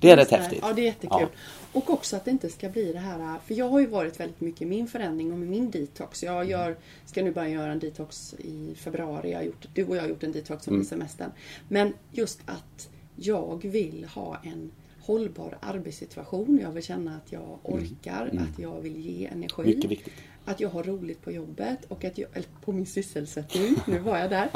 Det 0.00 0.10
är 0.10 0.16
rätt 0.16 0.18
Just 0.18 0.30
det. 0.30 0.36
häftigt. 0.36 0.58
Ja, 0.62 0.72
det 0.72 0.80
är 0.80 0.84
jättekul. 0.84 1.26
Och 1.72 1.90
också 1.90 2.16
att 2.16 2.24
det 2.24 2.30
inte 2.30 2.50
ska 2.50 2.68
bli 2.68 2.92
det 2.92 2.98
här, 2.98 3.38
för 3.46 3.54
jag 3.54 3.68
har 3.68 3.80
ju 3.80 3.86
varit 3.86 4.20
väldigt 4.20 4.40
mycket 4.40 4.62
i 4.62 4.66
min 4.66 4.86
förändring 4.86 5.32
och 5.32 5.38
med 5.38 5.48
min 5.48 5.70
detox. 5.70 6.22
Jag 6.22 6.50
gör, 6.50 6.76
ska 7.06 7.22
nu 7.22 7.32
börja 7.32 7.48
göra 7.48 7.72
en 7.72 7.78
detox 7.78 8.34
i 8.38 8.74
februari. 8.76 9.30
Jag 9.30 9.38
har 9.38 9.44
gjort, 9.44 9.66
du 9.74 9.84
och 9.84 9.96
jag 9.96 10.02
har 10.02 10.08
gjort 10.08 10.22
en 10.22 10.32
detox 10.32 10.68
under 10.68 10.84
semestern. 10.84 11.30
Men 11.68 11.92
just 12.12 12.40
att 12.46 12.88
jag 13.16 13.64
vill 13.64 14.06
ha 14.14 14.36
en 14.42 14.70
hållbar 15.08 15.58
arbetssituation. 15.60 16.58
Jag 16.62 16.70
vill 16.70 16.82
känna 16.82 17.16
att 17.16 17.32
jag 17.32 17.58
orkar, 17.62 18.26
att 18.26 18.58
jag 18.58 18.80
vill 18.80 18.96
ge 18.96 19.26
energi. 19.26 20.00
Att 20.44 20.60
jag 20.60 20.68
har 20.68 20.82
roligt 20.82 21.22
på 21.22 21.32
jobbet 21.32 21.78
och 21.88 22.04
att 22.04 22.18
jag, 22.18 22.28
eller 22.32 22.48
på 22.64 22.72
min 22.72 22.86
sysselsättning, 22.86 23.76
nu 23.86 23.98
var 23.98 24.18
jag 24.18 24.30
där. 24.30 24.48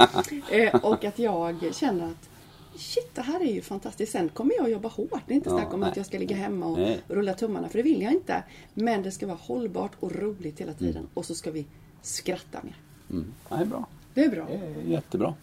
eh, 0.52 0.74
och 0.74 1.04
att 1.04 1.18
jag 1.18 1.74
känner 1.74 2.06
att 2.06 2.28
Shit, 2.76 3.14
det 3.14 3.22
här 3.22 3.40
är 3.40 3.52
ju 3.52 3.62
fantastiskt. 3.62 4.12
Sen 4.12 4.28
kommer 4.28 4.54
jag 4.54 4.70
jobba 4.70 4.88
hårt. 4.88 5.22
Det 5.26 5.34
är 5.34 5.36
inte 5.36 5.50
Ja, 5.50 5.58
snack 5.58 5.74
om 5.74 5.80
nej. 5.80 5.90
att 5.90 5.96
jag 5.96 6.06
ska 6.06 6.18
ligga 6.18 6.36
hemma 6.36 6.66
och 6.66 6.78
Nej. 6.78 7.00
rulla 7.08 7.34
tummarna, 7.34 7.68
för 7.68 7.78
det 7.78 7.82
vill 7.82 8.02
jag 8.02 8.12
inte. 8.12 8.42
Men 8.74 9.02
det 9.02 9.10
ska 9.10 9.26
vara 9.26 9.38
hållbart 9.40 9.92
och 10.00 10.12
roligt 10.12 10.60
hela 10.60 10.72
tiden. 10.72 11.08
Och 11.14 11.24
så 11.24 11.34
ska 11.34 11.50
vi 11.50 11.66
skratta 12.02 12.60
mer. 12.62 12.76
Mm. 13.10 13.32
Det 13.48 13.54
är 13.54 13.64
bra. 13.64 13.86
Det 14.14 14.24
är 14.24 14.30
bra. 14.30 14.46
Det 14.46 14.54
är 14.54 14.90
jättebra. 14.90 15.34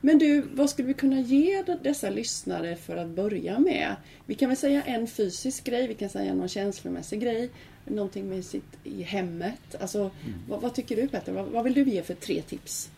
Men 0.00 0.18
du, 0.18 0.40
vad 0.54 0.70
skulle 0.70 0.88
vi 0.88 0.94
kunna 0.94 1.20
ge 1.20 1.62
dessa 1.82 2.10
lyssnare 2.10 2.76
för 2.76 2.96
att 2.96 3.08
börja 3.08 3.58
med? 3.58 3.96
Vi 4.26 4.34
kan 4.34 4.48
väl 4.48 4.58
säga 4.58 4.82
en 4.82 5.06
fysisk 5.06 5.64
grej, 5.64 5.88
vi 5.88 5.94
kan 5.94 6.08
säga 6.08 6.34
någon 6.34 6.48
känslomässig 6.48 7.20
grej. 7.20 7.50
Någonting 7.84 8.28
med 8.28 8.44
sitt 8.44 8.78
i 8.84 9.02
hemmet. 9.02 9.76
Alltså, 9.80 10.10
vad, 10.48 10.60
vad 10.60 10.74
tycker 10.74 10.96
du 10.96 11.08
Petter? 11.08 11.32
Vad, 11.32 11.46
vad 11.46 11.64
vill 11.64 11.74
du 11.74 11.84
ge 11.84 12.02
för 12.02 12.14
tre 12.14 12.42
tips? 12.42 12.90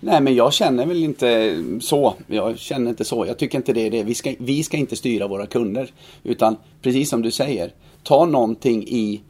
Nej 0.00 0.20
men 0.20 0.34
jag 0.34 0.52
känner 0.52 0.86
väl 0.86 1.04
inte 1.04 1.56
så. 1.80 2.14
Jag 2.26 2.58
känner 2.58 2.90
inte 2.90 3.04
så. 3.04 3.26
Jag 3.26 3.38
tycker 3.38 3.58
inte 3.58 3.72
det 3.72 3.86
är 3.86 3.90
det. 3.90 4.02
Vi 4.02 4.14
ska, 4.14 4.34
vi 4.38 4.62
ska 4.62 4.76
inte 4.76 4.96
styra 4.96 5.28
våra 5.28 5.46
kunder. 5.46 5.92
Utan 6.24 6.56
precis 6.82 7.08
som 7.08 7.22
du 7.22 7.30
säger. 7.30 7.72
Ta 8.02 8.26
någonting 8.26 8.88
i, 8.88 9.20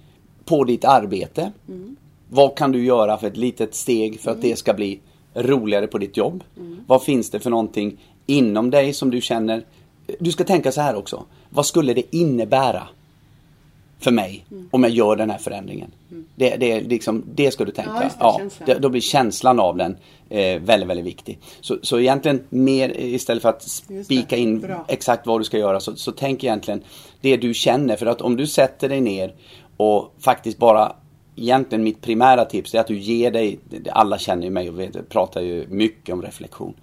på 0.44 0.64
ditt 0.64 0.84
arbete. 0.84 1.52
Vad 2.28 2.56
kan 2.56 2.72
du 2.72 2.84
göra 2.84 3.18
för 3.18 3.26
ett 3.26 3.36
litet 3.36 3.74
steg 3.74 4.20
för 4.20 4.30
att 4.30 4.42
det 4.42 4.58
ska 4.58 4.74
bli 4.74 5.00
roligare 5.34 5.86
på 5.86 5.98
ditt 5.98 6.16
jobb? 6.16 6.44
Vad 6.86 7.02
finns 7.02 7.30
det 7.30 7.40
för 7.40 7.50
någonting 7.50 8.00
inom 8.26 8.70
dig 8.70 8.92
som 8.92 9.10
du 9.10 9.20
känner? 9.20 9.64
Du 10.20 10.32
ska 10.32 10.44
tänka 10.44 10.72
så 10.72 10.80
här 10.80 10.94
också. 10.94 11.24
Vad 11.50 11.66
skulle 11.66 11.94
det 11.94 12.16
innebära 12.16 12.88
för 13.98 14.10
mig 14.10 14.44
om 14.70 14.82
jag 14.82 14.92
gör 14.92 15.16
den 15.16 15.30
här 15.30 15.38
förändringen? 15.38 15.90
Det, 16.34 16.56
det, 16.56 16.72
är 16.72 16.80
liksom, 16.80 17.24
det 17.34 17.50
ska 17.50 17.64
du 17.64 17.72
tänka. 17.72 18.10
Ja, 18.20 18.32
det, 18.32 18.38
känslan. 18.38 18.66
det, 18.66 18.78
då 18.78 18.88
blir 18.88 19.00
känslan 19.00 19.60
av 19.60 19.76
den 19.76 19.96
eh, 20.28 20.60
väldigt, 20.60 20.88
väldigt 20.88 21.06
viktig. 21.06 21.38
Så, 21.60 21.78
så 21.82 21.98
egentligen 22.00 22.44
mer 22.48 23.00
istället 23.00 23.42
för 23.42 23.48
att 23.48 23.82
det. 23.88 24.04
spika 24.04 24.36
in 24.36 24.60
Bra. 24.60 24.84
exakt 24.88 25.26
vad 25.26 25.40
du 25.40 25.44
ska 25.44 25.58
göra 25.58 25.80
så, 25.80 25.96
så 25.96 26.12
tänk 26.12 26.44
egentligen 26.44 26.82
det 27.20 27.36
du 27.36 27.54
känner. 27.54 27.96
För 27.96 28.06
att 28.06 28.20
om 28.20 28.36
du 28.36 28.46
sätter 28.46 28.88
dig 28.88 29.00
ner 29.00 29.34
och 29.76 30.14
faktiskt 30.18 30.58
bara 30.58 30.92
Egentligen 31.42 31.84
mitt 31.84 32.00
primära 32.00 32.44
tips 32.44 32.74
är 32.74 32.80
att 32.80 32.86
du 32.86 32.98
ger 32.98 33.30
dig, 33.30 33.58
alla 33.92 34.18
känner 34.18 34.42
ju 34.42 34.50
mig 34.50 34.68
och 34.68 34.80
vet, 34.80 35.08
pratar 35.08 35.40
ju 35.40 35.66
mycket 35.68 36.12
om 36.12 36.22
reflektion. 36.22 36.74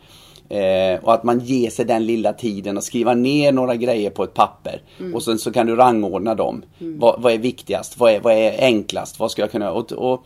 Eh, 0.50 1.04
och 1.04 1.14
att 1.14 1.24
man 1.24 1.40
ger 1.40 1.70
sig 1.70 1.86
den 1.86 2.06
lilla 2.06 2.34
tiden 2.34 2.78
att 2.78 2.84
skriva 2.84 3.14
ner 3.14 3.52
några 3.52 3.76
grejer 3.76 4.10
på 4.10 4.24
ett 4.24 4.34
papper. 4.34 4.82
Och 5.14 5.24
sen 5.24 5.40
så 5.40 5.52
kan 5.52 5.68
du 5.68 5.76
rangordna 5.76 6.36
dem. 6.36 6.64
Vad, 6.80 7.22
vad 7.22 7.34
är 7.34 7.38
viktigast? 7.38 8.00
Vad 8.00 8.12
är, 8.12 8.20
vad 8.20 8.34
är 8.34 8.62
enklast? 8.62 9.20
Vad 9.20 9.32
ska 9.32 9.42
jag 9.42 9.52
kunna... 9.52 9.72
Och, 9.72 9.92
och, 9.92 10.26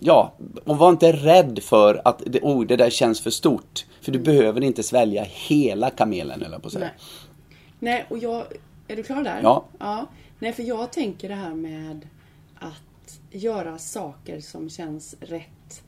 ja, 0.00 0.32
och 0.64 0.78
var 0.78 0.90
inte 0.90 1.12
rädd 1.12 1.58
för 1.62 2.00
att 2.04 2.22
det, 2.26 2.40
oh, 2.40 2.66
det 2.66 2.76
där 2.76 2.90
känns 2.90 3.20
för 3.20 3.30
stort. 3.30 3.86
För 4.00 4.12
du 4.12 4.18
behöver 4.18 4.64
inte 4.64 4.82
svälja 4.82 5.24
hela 5.28 5.90
kamelen 5.90 6.42
eller 6.42 6.58
på 6.58 6.66
att 6.66 6.72
säga. 6.72 6.84
Nej. 6.84 6.94
Nej, 7.78 8.04
och 8.08 8.18
jag... 8.18 8.44
Är 8.88 8.96
du 8.96 9.02
klar 9.02 9.24
där? 9.24 9.40
Ja. 9.42 9.64
ja. 9.78 10.06
Nej, 10.38 10.52
för 10.52 10.62
jag 10.62 10.92
tänker 10.92 11.28
det 11.28 11.34
här 11.34 11.54
med 11.54 12.00
att 12.58 12.93
göra 13.30 13.78
saker 13.78 14.40
som 14.40 14.70
känns 14.70 15.16
rätt. 15.20 15.82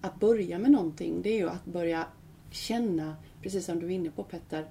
Att 0.00 0.20
börja 0.20 0.58
med 0.58 0.70
någonting, 0.70 1.22
det 1.22 1.30
är 1.30 1.38
ju 1.38 1.48
att 1.48 1.64
börja 1.64 2.06
känna, 2.50 3.16
precis 3.42 3.64
som 3.64 3.80
du 3.80 3.86
är 3.86 3.90
inne 3.90 4.10
på 4.10 4.22
Petter, 4.22 4.64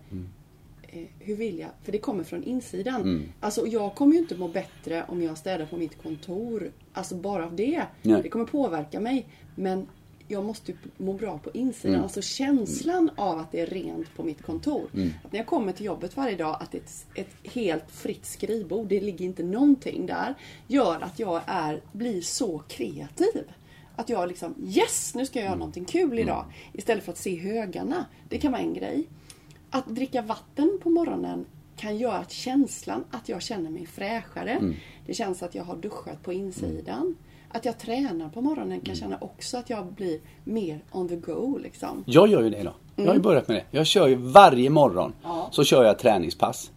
eh, 0.81 1.05
hur 1.19 1.35
vill 1.35 1.59
jag? 1.59 1.69
För 1.83 1.91
det 1.91 1.97
kommer 1.97 2.23
från 2.23 2.43
insidan. 2.43 3.01
Mm. 3.01 3.23
Alltså 3.39 3.67
jag 3.67 3.95
kommer 3.95 4.13
ju 4.13 4.19
inte 4.19 4.37
må 4.37 4.47
bättre 4.47 5.05
om 5.07 5.21
jag 5.21 5.37
städar 5.37 5.65
på 5.65 5.77
mitt 5.77 6.03
kontor. 6.03 6.71
Alltså 6.93 7.15
bara 7.15 7.45
av 7.45 7.55
det. 7.55 7.85
Nej. 8.01 8.21
Det 8.23 8.29
kommer 8.29 8.45
påverka 8.45 8.99
mig. 8.99 9.27
Men 9.55 9.87
jag 10.31 10.45
måste 10.45 10.73
må 10.97 11.13
bra 11.13 11.37
på 11.37 11.49
insidan. 11.53 11.93
Mm. 11.93 12.03
Alltså 12.03 12.21
känslan 12.21 13.09
av 13.15 13.39
att 13.39 13.51
det 13.51 13.59
är 13.59 13.65
rent 13.65 14.15
på 14.15 14.23
mitt 14.23 14.41
kontor. 14.41 14.89
Att 15.23 15.31
när 15.31 15.39
jag 15.39 15.47
kommer 15.47 15.71
till 15.71 15.85
jobbet 15.85 16.17
varje 16.17 16.35
dag 16.35 16.57
att 16.59 16.71
det 16.71 16.77
är 16.77 16.81
ett, 16.81 17.05
ett 17.15 17.51
helt 17.53 17.91
fritt 17.91 18.25
skrivbord, 18.25 18.87
det 18.87 19.01
ligger 19.01 19.25
inte 19.25 19.43
någonting 19.43 20.05
där. 20.05 20.35
Gör 20.67 21.01
att 21.01 21.19
jag 21.19 21.41
är, 21.45 21.81
blir 21.91 22.21
så 22.21 22.59
kreativ. 22.59 23.51
Att 23.95 24.09
jag 24.09 24.27
liksom 24.27 24.55
yes, 24.63 25.15
nu 25.15 25.25
ska 25.25 25.39
jag 25.39 25.45
göra 25.45 25.55
någonting 25.55 25.85
kul 25.85 26.19
idag. 26.19 26.45
Istället 26.73 27.03
för 27.03 27.11
att 27.11 27.17
se 27.17 27.35
högarna. 27.35 28.05
Det 28.29 28.37
kan 28.37 28.51
vara 28.51 28.61
en 28.61 28.73
grej. 28.73 29.07
Att 29.69 29.87
dricka 29.87 30.21
vatten 30.21 30.79
på 30.83 30.89
morgonen 30.89 31.45
kan 31.75 31.97
göra 31.97 32.17
att 32.17 32.31
känslan 32.31 33.03
att 33.11 33.29
jag 33.29 33.41
känner 33.41 33.69
mig 33.69 33.85
fräschare. 33.85 34.73
Det 35.05 35.13
känns 35.13 35.43
att 35.43 35.55
jag 35.55 35.63
har 35.63 35.75
duschat 35.75 36.23
på 36.23 36.33
insidan. 36.33 37.15
Att 37.53 37.65
jag 37.65 37.79
tränar 37.79 38.29
på 38.29 38.41
morgonen 38.41 38.81
kan 38.81 38.95
känna 38.95 39.17
också 39.21 39.57
att 39.57 39.69
jag 39.69 39.85
blir 39.85 40.19
mer 40.43 40.79
on 40.91 41.07
the 41.07 41.15
go 41.15 41.57
liksom. 41.57 42.03
Jag 42.07 42.27
gör 42.27 42.41
ju 42.41 42.49
det 42.49 42.57
idag. 42.57 42.73
Jag 42.95 43.07
har 43.07 43.13
ju 43.13 43.19
börjat 43.19 43.47
med 43.47 43.57
det. 43.57 43.77
Jag 43.77 43.87
kör 43.87 44.07
ju 44.07 44.15
varje 44.15 44.69
morgon. 44.69 45.13
Mm. 45.23 45.37
Ja. 45.37 45.49
Så 45.51 45.63
kör 45.63 45.83
jag 45.83 45.99
träningspass. 45.99 46.71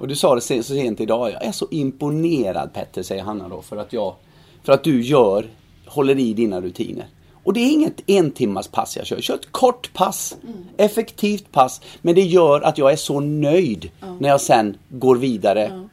Och 0.00 0.08
du 0.08 0.16
sa 0.16 0.34
det 0.34 0.40
så 0.40 0.62
sent 0.62 1.00
idag. 1.00 1.30
Jag 1.30 1.44
är 1.44 1.52
så 1.52 1.66
imponerad 1.70 2.72
Petter, 2.72 3.02
säger 3.02 3.22
Hanna 3.22 3.48
då. 3.48 3.62
För 3.62 3.76
att, 3.76 3.92
jag, 3.92 4.14
för 4.62 4.72
att 4.72 4.84
du 4.84 5.02
gör, 5.02 5.46
håller 5.86 6.18
i 6.18 6.32
dina 6.32 6.60
rutiner. 6.60 7.06
Och 7.44 7.52
det 7.52 7.60
är 7.60 7.72
inget 7.72 8.10
en 8.10 8.30
timmars 8.30 8.68
pass 8.68 8.96
jag 8.96 9.06
kör. 9.06 9.16
Jag 9.16 9.24
kör 9.24 9.34
ett 9.34 9.52
kort 9.52 9.92
pass. 9.92 10.36
Mm. 10.42 10.56
Effektivt 10.76 11.52
pass. 11.52 11.80
Men 12.02 12.14
det 12.14 12.22
gör 12.22 12.60
att 12.60 12.78
jag 12.78 12.92
är 12.92 12.96
så 12.96 13.20
nöjd 13.20 13.90
när 14.18 14.28
jag 14.28 14.40
sen 14.40 14.76
går 14.88 15.16
vidare. 15.16 15.88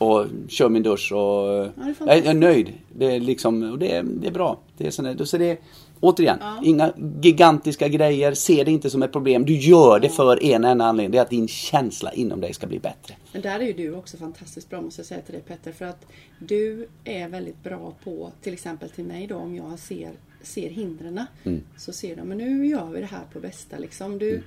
Och 0.00 0.26
kör 0.48 0.68
min 0.68 0.82
dusch 0.82 1.12
och 1.12 1.46
det 1.46 1.52
är 1.52 1.64
jag, 1.66 1.66
är, 1.66 1.72
jag 1.76 1.88
är 1.88 1.94
fantastiskt. 1.94 2.36
nöjd. 2.36 2.72
Det 2.92 3.14
är 3.14 3.20
liksom, 3.20 3.62
och 3.72 3.78
det 3.78 3.92
är, 3.92 4.02
det 4.02 4.26
är 4.26 4.32
bra. 4.32 4.58
Det 4.76 4.86
är 4.86 4.90
sån, 4.90 5.26
så 5.26 5.38
det 5.38 5.50
är, 5.50 5.58
återigen, 6.00 6.38
inga 6.62 6.92
gigantiska 7.22 7.88
grejer. 7.88 8.34
Se 8.34 8.64
det 8.64 8.70
inte 8.70 8.90
som 8.90 9.02
ett 9.02 9.12
problem. 9.12 9.44
Du 9.44 9.56
gör 9.56 10.00
det 10.00 10.08
för 10.08 10.44
en 10.44 10.64
enda 10.64 10.84
anledning. 10.84 11.10
Det 11.10 11.18
är 11.18 11.22
att 11.22 11.30
din 11.30 11.48
känsla 11.48 12.12
inom 12.12 12.40
dig 12.40 12.54
ska 12.54 12.66
bli 12.66 12.78
bättre. 12.78 13.14
Men 13.32 13.42
där 13.42 13.60
är 13.60 13.64
ju 13.64 13.72
du 13.72 13.94
också 13.94 14.16
fantastiskt 14.16 14.70
bra 14.70 14.80
måste 14.80 15.00
jag 15.00 15.06
säga 15.06 15.20
till 15.20 15.34
dig 15.34 15.42
Petter. 15.42 15.72
För 15.72 15.84
att 15.84 16.06
du 16.38 16.88
är 17.04 17.28
väldigt 17.28 17.62
bra 17.62 17.92
på, 18.04 18.30
till 18.42 18.52
exempel 18.52 18.90
till 18.90 19.04
mig 19.04 19.26
då, 19.26 19.36
om 19.36 19.56
jag 19.56 19.78
ser, 19.78 20.10
ser 20.42 20.70
hindren. 20.70 21.20
Mm. 21.44 21.60
Så 21.76 21.92
ser 21.92 22.16
du, 22.16 22.22
men 22.22 22.38
nu 22.38 22.66
gör 22.66 22.86
vi 22.86 23.00
det 23.00 23.06
här 23.06 23.24
på 23.32 23.40
bästa 23.40 23.78
liksom. 23.78 24.18
Du, 24.18 24.30
Mm. 24.30 24.42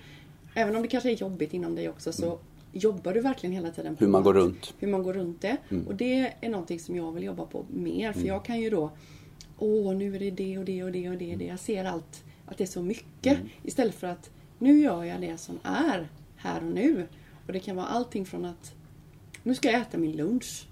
Även 0.68 0.76
om 0.76 0.82
det 0.82 0.88
kanske 0.88 1.12
är 1.12 1.16
jobbigt 1.16 1.54
inom 1.54 1.76
dig 1.76 1.89
också 1.89 2.13
så 2.13 2.39
jobbar 2.74 3.14
du 3.14 3.22
verkligen 3.22 3.54
hela 3.54 3.72
tiden 3.72 3.96
på 3.96 4.04
Hur 4.04 4.12
man 4.12 4.24
går 4.24 4.34
runt. 4.34 4.70
Mm. 4.70 4.76
Hur 4.80 4.88
man 4.88 5.04
går 5.04 5.14
runt 5.14 5.42
det. 5.42 5.58
Och 5.88 5.96
det 5.96 6.34
är 6.42 6.50
någonting 6.50 6.80
som 6.80 6.96
jag 6.96 7.12
vill 7.12 7.24
jobba 7.24 7.46
på 7.46 7.66
mer. 7.70 8.14
För 8.14 8.28
jag 8.28 8.46
kan 8.46 8.62
ju 8.62 8.70
då 8.70 8.92
Åh, 9.58 9.96
nu 9.96 10.16
är 10.16 10.20
det 10.20 10.32
det 10.32 10.58
och 10.58 10.66
det 10.66 10.84
och 10.84 10.92
det 10.92 11.10
och 11.10 11.18
det. 11.18 11.32
och 11.32 11.38
det. 11.38 11.46
Jag 11.46 11.60
ser 11.60 11.86
allt, 11.86 12.24
att 12.46 12.58
det 12.58 12.64
är 12.64 12.68
så 12.68 12.82
mycket. 12.82 13.38
Mm. 13.38 13.50
Istället 13.64 13.96
för 13.96 14.08
att 14.08 14.30
nu 14.60 14.80
gör 14.80 15.04
jag 15.04 15.22
det 15.22 15.38
som 15.38 15.60
är 15.64 16.08
här 16.36 16.64
och 16.64 16.72
nu. 16.72 17.08
Och 17.48 17.54
det 17.54 17.60
kan 17.60 17.76
vara 17.76 17.86
allting 17.86 18.26
från 18.26 18.46
att 18.46 18.74
nu 19.44 19.56
ska 19.56 19.72
jag 19.72 19.82
äta 19.82 19.98
min 19.98 20.12
lunch. 20.12 20.68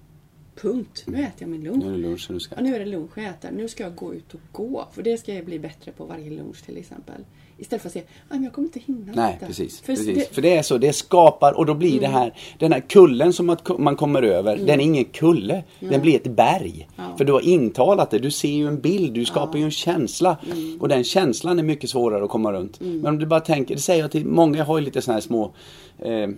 Punkt. 0.55 1.03
Nu 1.07 1.17
äter 1.17 1.33
jag 1.37 1.49
min 1.49 1.63
lunch. 1.63 1.83
Nu 1.83 1.87
är 1.87 1.91
det 1.91 1.97
lunch 1.97 2.27
du 2.29 2.39
ska 2.39 2.55
Ja, 2.55 2.61
nu 2.61 2.75
är 2.75 2.79
det 2.79 2.85
lunch 2.85 3.17
jag 3.17 3.25
äter. 3.25 3.51
Nu 3.51 3.67
ska 3.67 3.83
jag 3.83 3.95
gå 3.95 4.13
ut 4.13 4.33
och 4.33 4.41
gå. 4.51 4.87
För 4.91 5.03
det 5.03 5.17
ska 5.17 5.33
jag 5.33 5.45
bli 5.45 5.59
bättre 5.59 5.91
på 5.91 6.05
varje 6.05 6.29
lunch 6.29 6.65
till 6.65 6.77
exempel. 6.77 7.25
Istället 7.61 7.81
för 7.81 7.89
att 7.89 7.93
säga, 7.93 8.05
"Nej, 8.29 8.39
men 8.39 8.43
jag 8.43 8.53
kommer 8.53 8.67
inte 8.67 8.79
hinna 8.79 9.11
Nej, 9.15 9.33
detta." 9.33 9.45
precis. 9.47 9.79
För 9.79 9.85
precis. 9.85 10.05
det- 10.05 10.11
Mm. 10.11 10.25
För 10.31 10.41
det 10.41 10.57
är 10.57 10.61
så, 10.61 10.77
det 10.77 10.93
skapar 10.93 11.53
och 11.57 11.65
då 11.65 11.73
blir 11.73 11.99
det 11.99 12.07
här, 12.07 12.33
den 12.59 12.71
här 12.73 12.79
kullen 12.79 13.33
som 13.33 13.57
man 13.77 13.95
kommer 13.95 14.21
över, 14.23 14.57
den 14.57 14.79
är 14.79 14.83
ingen 14.83 15.05
kulle. 15.05 15.63
Den 15.79 16.01
blir 16.01 16.15
ett 16.15 16.27
berg. 16.35 16.87
Ja. 16.95 17.03
För 17.17 17.25
du 17.25 17.33
har 17.33 17.41
intalat 17.41 18.11
det, 18.11 18.19
du 18.19 18.31
ser 18.31 18.49
ju 18.51 18.67
en 18.67 18.79
bild, 18.81 19.13
du 19.13 19.25
skapar 19.25 19.57
ju 19.59 19.63
en 19.65 19.71
känsla. 19.71 20.37
Mm. 20.51 20.81
Och 20.81 20.87
den 20.87 21.03
känslan 21.03 21.59
är 21.59 21.63
mycket 21.63 21.89
svårare 21.89 22.23
att 22.23 22.29
komma 22.29 22.51
runt. 22.53 22.79
Men 22.79 23.05
om 23.05 23.19
du 23.19 23.25
bara 23.25 23.39
tänker, 23.39 23.75
det 23.75 23.81
säger 23.81 24.01
jag 24.01 24.11
till 24.11 24.25
många, 24.25 24.57
jag 24.57 24.65
har 24.65 24.77
ju 24.79 24.85
lite 24.85 25.01
sådana 25.01 25.15
här 25.15 25.21
små, 25.21 25.51
eh, 25.99 26.11
eh, 26.13 26.29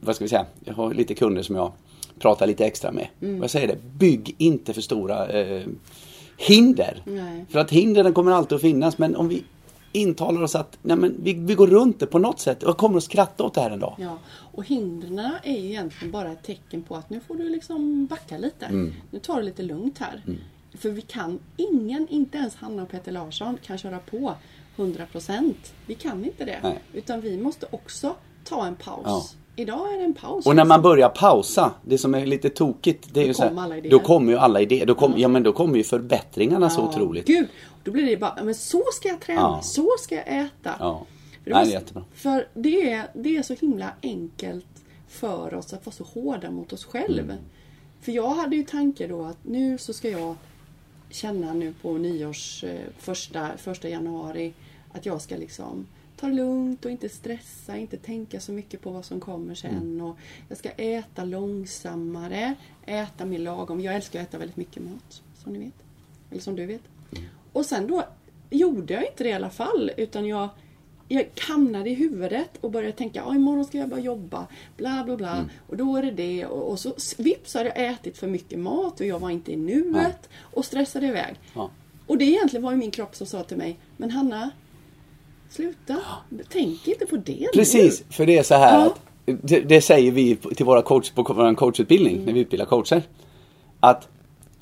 vad 0.00 0.16
ska 0.16 0.24
vi 0.24 0.28
säga, 0.28 0.46
jag 0.64 0.74
har 0.74 0.94
lite 0.94 1.14
kunder 1.14 1.42
som 1.42 1.56
jag 1.56 1.72
pratar 2.18 2.46
lite 2.46 2.64
extra 2.66 2.92
med. 2.92 3.06
Mm. 3.22 3.38
Och 3.38 3.42
jag 3.44 3.50
säger 3.50 3.68
det, 3.68 3.76
bygg 3.98 4.34
inte 4.38 4.72
för 4.72 4.80
stora 4.80 5.26
eh, 5.28 5.62
hinder. 6.36 7.02
Nej. 7.06 7.44
För 7.50 7.58
att 7.58 7.70
hindren 7.70 8.12
kommer 8.12 8.32
alltid 8.32 8.56
att 8.56 8.60
finnas 8.62 8.98
men 8.98 9.16
om 9.16 9.28
vi 9.28 9.42
intalar 9.94 10.42
oss 10.42 10.54
att 10.54 10.78
nej 10.82 10.96
men, 10.96 11.14
vi, 11.22 11.34
vi 11.34 11.54
går 11.54 11.66
runt 11.66 12.00
det 12.00 12.06
på 12.06 12.18
något 12.18 12.40
sätt 12.40 12.62
och 12.62 12.76
kommer 12.76 12.96
att 12.96 13.04
skratta 13.04 13.44
åt 13.44 13.54
det 13.54 13.60
här 13.60 13.70
en 13.70 13.80
dag. 13.80 13.94
Ja, 13.98 14.18
och 14.28 14.64
hindren 14.64 15.18
är 15.42 15.60
ju 15.60 15.68
egentligen 15.68 16.12
bara 16.12 16.32
ett 16.32 16.42
tecken 16.42 16.82
på 16.82 16.96
att 16.96 17.10
nu 17.10 17.20
får 17.20 17.34
du 17.34 17.48
liksom 17.48 18.06
backa 18.06 18.38
lite. 18.38 18.66
Mm. 18.66 18.92
Nu 19.10 19.18
tar 19.18 19.36
det 19.36 19.42
lite 19.42 19.62
lugnt 19.62 19.98
här. 19.98 20.22
För 20.74 20.90
vi 20.90 21.02
kan, 21.02 21.38
ingen, 21.56 22.08
inte 22.08 22.38
ens 22.38 22.56
Hanna 22.56 22.82
och 22.82 22.88
Peter 22.88 23.12
Larsson 23.12 23.58
kan 23.62 23.78
köra 23.78 23.98
på 23.98 24.34
100%. 24.76 25.54
Vi 25.86 25.94
kan 25.94 26.24
inte 26.24 26.44
det. 26.44 26.60
Nej. 26.62 26.82
Utan 26.92 27.20
vi 27.20 27.38
måste 27.38 27.66
också 27.70 28.16
ta 28.44 28.66
en 28.66 28.76
paus. 28.76 29.02
Ja. 29.04 29.24
Idag 29.56 29.94
är 29.94 29.98
det 29.98 30.04
en 30.04 30.14
paus. 30.14 30.46
Och 30.46 30.56
när 30.56 30.64
man 30.64 30.82
börjar 30.82 31.08
pausa, 31.08 31.72
det 31.84 31.98
som 31.98 32.14
är 32.14 32.26
lite 32.26 32.50
tokigt, 32.50 33.08
det 33.12 33.20
är 33.20 33.24
Då 33.24 33.28
ju 33.28 33.34
så 33.34 33.42
här, 33.42 33.90
då 33.90 33.98
kommer 33.98 34.32
ju 34.32 34.38
alla 34.38 34.60
idéer. 34.60 34.86
Då 34.86 34.94
kom, 34.94 35.14
ja. 35.16 35.28
men 35.28 35.42
då 35.42 35.52
kommer 35.52 35.76
ju 35.76 35.84
förbättringarna 35.84 36.70
så 36.70 36.82
otroligt. 36.82 37.26
Gud, 37.26 37.48
då 37.84 37.90
blir 37.90 38.06
det 38.06 38.16
bara, 38.16 38.34
ja, 38.36 38.44
men 38.44 38.54
så 38.54 38.82
ska 38.92 39.08
jag 39.08 39.20
träna, 39.20 39.40
Ja. 39.40 39.60
så 39.62 39.88
ska 39.98 40.14
jag 40.14 40.28
äta. 40.28 40.74
Ja. 40.78 41.06
För 41.44 41.50
Nej, 41.50 41.64
det 41.64 41.70
är 41.70 41.74
jättebra. 41.74 42.04
För 42.14 42.48
det 42.54 42.92
är, 42.92 43.06
det 43.14 43.36
är 43.36 43.42
så 43.42 43.54
himla 43.54 43.90
enkelt 44.02 44.66
för 45.08 45.54
oss 45.54 45.72
att 45.72 45.86
vara 45.86 45.94
så 45.94 46.04
hårda 46.04 46.50
mot 46.50 46.72
oss 46.72 46.84
själv. 46.84 47.24
Mm. 47.24 47.36
För 48.00 48.12
jag 48.12 48.28
hade 48.28 48.56
ju 48.56 48.62
tanke 48.62 49.06
då 49.06 49.24
att 49.24 49.38
nu 49.42 49.78
så 49.78 49.92
ska 49.92 50.10
jag 50.10 50.36
känna 51.10 51.52
nu 51.52 51.74
på 51.82 51.92
nyårs 51.92 52.64
eh, 52.64 52.80
första, 52.98 53.48
första 53.56 53.88
januari 53.88 54.52
att 54.92 55.06
jag 55.06 55.22
ska 55.22 55.36
liksom 55.36 55.86
ta 56.24 56.30
lugnt 56.30 56.84
och 56.84 56.90
inte 56.90 57.08
stressa, 57.08 57.76
inte 57.76 57.96
tänka 57.96 58.40
så 58.40 58.52
mycket 58.52 58.80
på 58.80 58.90
vad 58.90 59.04
som 59.04 59.20
kommer 59.20 59.54
sen. 59.54 59.76
Mm. 59.76 60.00
Och 60.00 60.16
jag 60.48 60.58
ska 60.58 60.70
äta 60.70 61.24
långsammare, 61.24 62.54
äta 62.86 63.24
mer 63.24 63.38
lagom. 63.38 63.80
Jag 63.80 63.94
älskar 63.94 64.20
att 64.20 64.28
äta 64.28 64.38
väldigt 64.38 64.56
mycket 64.56 64.82
mat, 64.82 65.22
som 65.34 65.52
ni 65.52 65.58
vet. 65.58 65.74
Eller 66.30 66.40
som 66.40 66.56
du 66.56 66.66
vet. 66.66 66.82
Mm. 67.12 67.24
Och 67.52 67.66
sen 67.66 67.86
då 67.86 68.04
gjorde 68.50 68.94
jag 68.94 69.06
inte 69.06 69.24
det 69.24 69.30
i 69.30 69.32
alla 69.32 69.50
fall. 69.50 69.90
Utan 69.96 70.26
jag, 70.26 70.48
jag 71.08 71.24
hamnade 71.40 71.90
i 71.90 71.94
huvudet 71.94 72.50
och 72.60 72.70
började 72.70 72.92
tänka 72.92 73.22
ja, 73.26 73.34
imorgon 73.34 73.64
ska 73.64 73.78
jag 73.78 73.88
börja 73.88 74.04
jobba. 74.04 74.46
Bla 74.76 75.02
bla 75.04 75.16
bla. 75.16 75.36
Mm. 75.36 75.50
Och 75.66 75.76
då 75.76 75.96
är 75.96 76.02
det 76.02 76.10
det. 76.10 76.46
Och, 76.46 76.70
och 76.70 76.80
så 76.80 76.94
vips 77.18 77.54
hade 77.54 77.68
jag 77.68 77.90
ätit 77.90 78.18
för 78.18 78.26
mycket 78.26 78.58
mat 78.58 79.00
och 79.00 79.06
jag 79.06 79.18
var 79.18 79.30
inte 79.30 79.52
i 79.52 79.56
nuet. 79.56 79.92
Nej. 79.92 80.14
Och 80.38 80.64
stressade 80.64 81.06
iväg. 81.06 81.34
Ja. 81.54 81.70
Och 82.06 82.18
det 82.18 82.24
egentligen 82.24 82.62
var 82.62 82.70
ju 82.70 82.76
min 82.76 82.90
kropp 82.90 83.16
som 83.16 83.26
sa 83.26 83.42
till 83.42 83.56
mig 83.56 83.78
Men 83.96 84.10
Hanna 84.10 84.50
Sluta. 85.54 85.96
Tänk 86.48 86.88
inte 86.88 87.06
på 87.06 87.16
det 87.16 87.40
nu." 87.40 87.46
Precis, 87.54 88.04
för 88.10 88.26
det 88.26 88.38
är 88.38 88.42
så 88.42 88.54
här 88.54 88.78
Ja. 88.80 88.86
att 88.86 89.00
det, 89.42 89.60
det 89.60 89.80
säger 89.80 90.12
vi 90.12 90.36
till 90.36 90.66
våra 90.66 90.82
coach 90.82 91.10
på 91.10 91.22
vår 91.22 91.54
coachutbildning 91.54 92.12
Mm. 92.14 92.24
när 92.26 92.32
vi 92.32 92.40
utbildar 92.40 92.66
coacher. 92.66 93.02
Att 93.80 94.08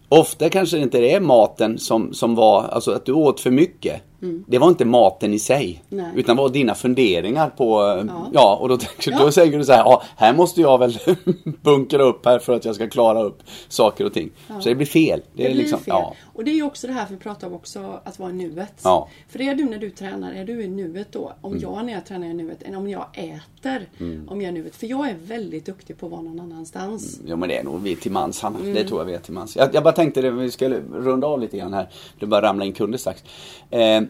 ofta 0.09 0.49
kanske 0.49 0.77
det 0.77 0.83
inte 0.83 0.99
är 0.99 1.21
maten 1.21 1.79
som, 1.79 2.15
som 2.15 2.35
var, 2.35 2.63
alltså 2.65 2.91
att 2.93 3.05
du 3.07 3.13
åt 3.13 3.41
för 3.41 3.51
mycket. 3.51 4.03
Det 4.47 4.59
var 4.59 4.69
inte 4.69 4.85
maten 4.85 5.35
i 5.35 5.39
sig. 5.39 5.83
Mm. 5.91 6.05
Nej. 6.05 6.13
Utan 6.17 6.37
var 6.37 6.49
dina 6.49 6.75
funderingar 6.75 7.51
på, 7.51 7.81
ja, 8.09 8.27
Ja. 8.33 8.59
och 8.61 8.69
då, 8.69 8.77
tänker, 8.79 9.11
Ja. 9.11 9.19
då 9.19 9.33
säger 9.33 9.59
du 9.59 9.65
så 9.65 9.73
här, 9.73 9.79
ja, 9.81 10.03
här 10.17 10.33
måste 10.35 10.61
jag 10.61 10.79
väl 10.79 10.99
bunkra 11.63 12.03
upp 12.03 12.25
här 12.27 12.39
för 12.39 12.53
att 12.57 12.65
jag 12.65 12.75
ska 12.75 12.89
klara 12.89 13.23
upp 13.23 13.39
saker 13.69 14.07
och 14.07 14.13
ting. 14.13 14.31
Så 14.61 14.69
det 14.69 14.75
blir 14.75 14.87
fel. 14.87 15.21
Det, 15.21 15.43
Det 15.43 15.49
är 15.49 15.53
blir 15.53 15.63
liksom, 15.63 15.79
fel. 15.79 15.85
ja. 15.95 16.15
Och 16.35 16.45
det 16.45 16.51
är 16.51 16.55
ju 16.55 16.63
också 16.63 16.87
det 16.87 16.93
här 16.93 17.07
vi 17.11 17.17
pratar 17.17 17.47
om 17.47 17.53
också, 17.55 18.01
att 18.05 18.19
vara 18.19 18.31
i 18.31 18.33
nuet. 18.33 18.73
Ja. 18.85 19.09
För 19.29 19.39
det 19.39 19.49
är 19.49 19.55
du 19.55 19.65
när 19.65 19.79
du 19.79 19.91
tränar, 19.91 20.33
är 20.33 20.45
du 20.45 20.63
i 20.63 20.69
nuet 20.69 21.13
då? 21.13 21.33
Om 21.41 21.53
Mm. 21.53 21.63
jag 21.63 21.87
när 21.87 21.93
jag 21.93 22.07
tränar 22.07 22.27
är 22.27 22.31
i 22.31 22.35
nuet, 22.35 22.63
än 22.63 22.75
om 22.75 22.89
jag 22.89 23.07
äter 23.13 23.89
om 24.29 24.41
jag 24.41 24.43
är 24.43 24.49
i 24.49 24.53
nuet. 24.53 24.77
För 24.77 24.87
jag 24.87 25.09
är 25.11 25.15
väldigt 25.15 25.67
duktig 25.67 25.99
på 25.99 26.07
att 26.07 26.13
vara 26.13 26.23
någon 26.23 26.41
annanstans. 26.41 27.21
Ja 27.27 27.37
men 27.37 27.49
det 27.49 27.57
är 27.59 27.65
nog 27.65 27.83
vi 27.83 27.97
till 27.97 28.13
mans 28.13 28.41
Hanna. 28.43 28.59
Mm. 28.59 28.75
Det 28.75 28.85
tror 28.85 29.01
jag 29.01 29.05
vi 29.07 29.15
är 29.15 29.19
till 29.19 29.33
mans. 29.33 29.57
Jag, 29.57 29.75
jag 29.75 29.83
bara 29.83 29.93
tänkte 29.95 30.23
det, 30.23 30.31
vi 30.31 30.51
skulle 30.51 30.81
runda 30.93 31.27
av 31.27 31.41
lite 31.41 31.57
grann 31.59 31.73
här. 31.75 31.89
Det 32.19 32.27
börjar 32.27 32.43
ramla 32.43 32.65
in 32.65 32.73
kunder 32.73 32.99
strax. 32.99 33.25
Eh, 33.71 34.01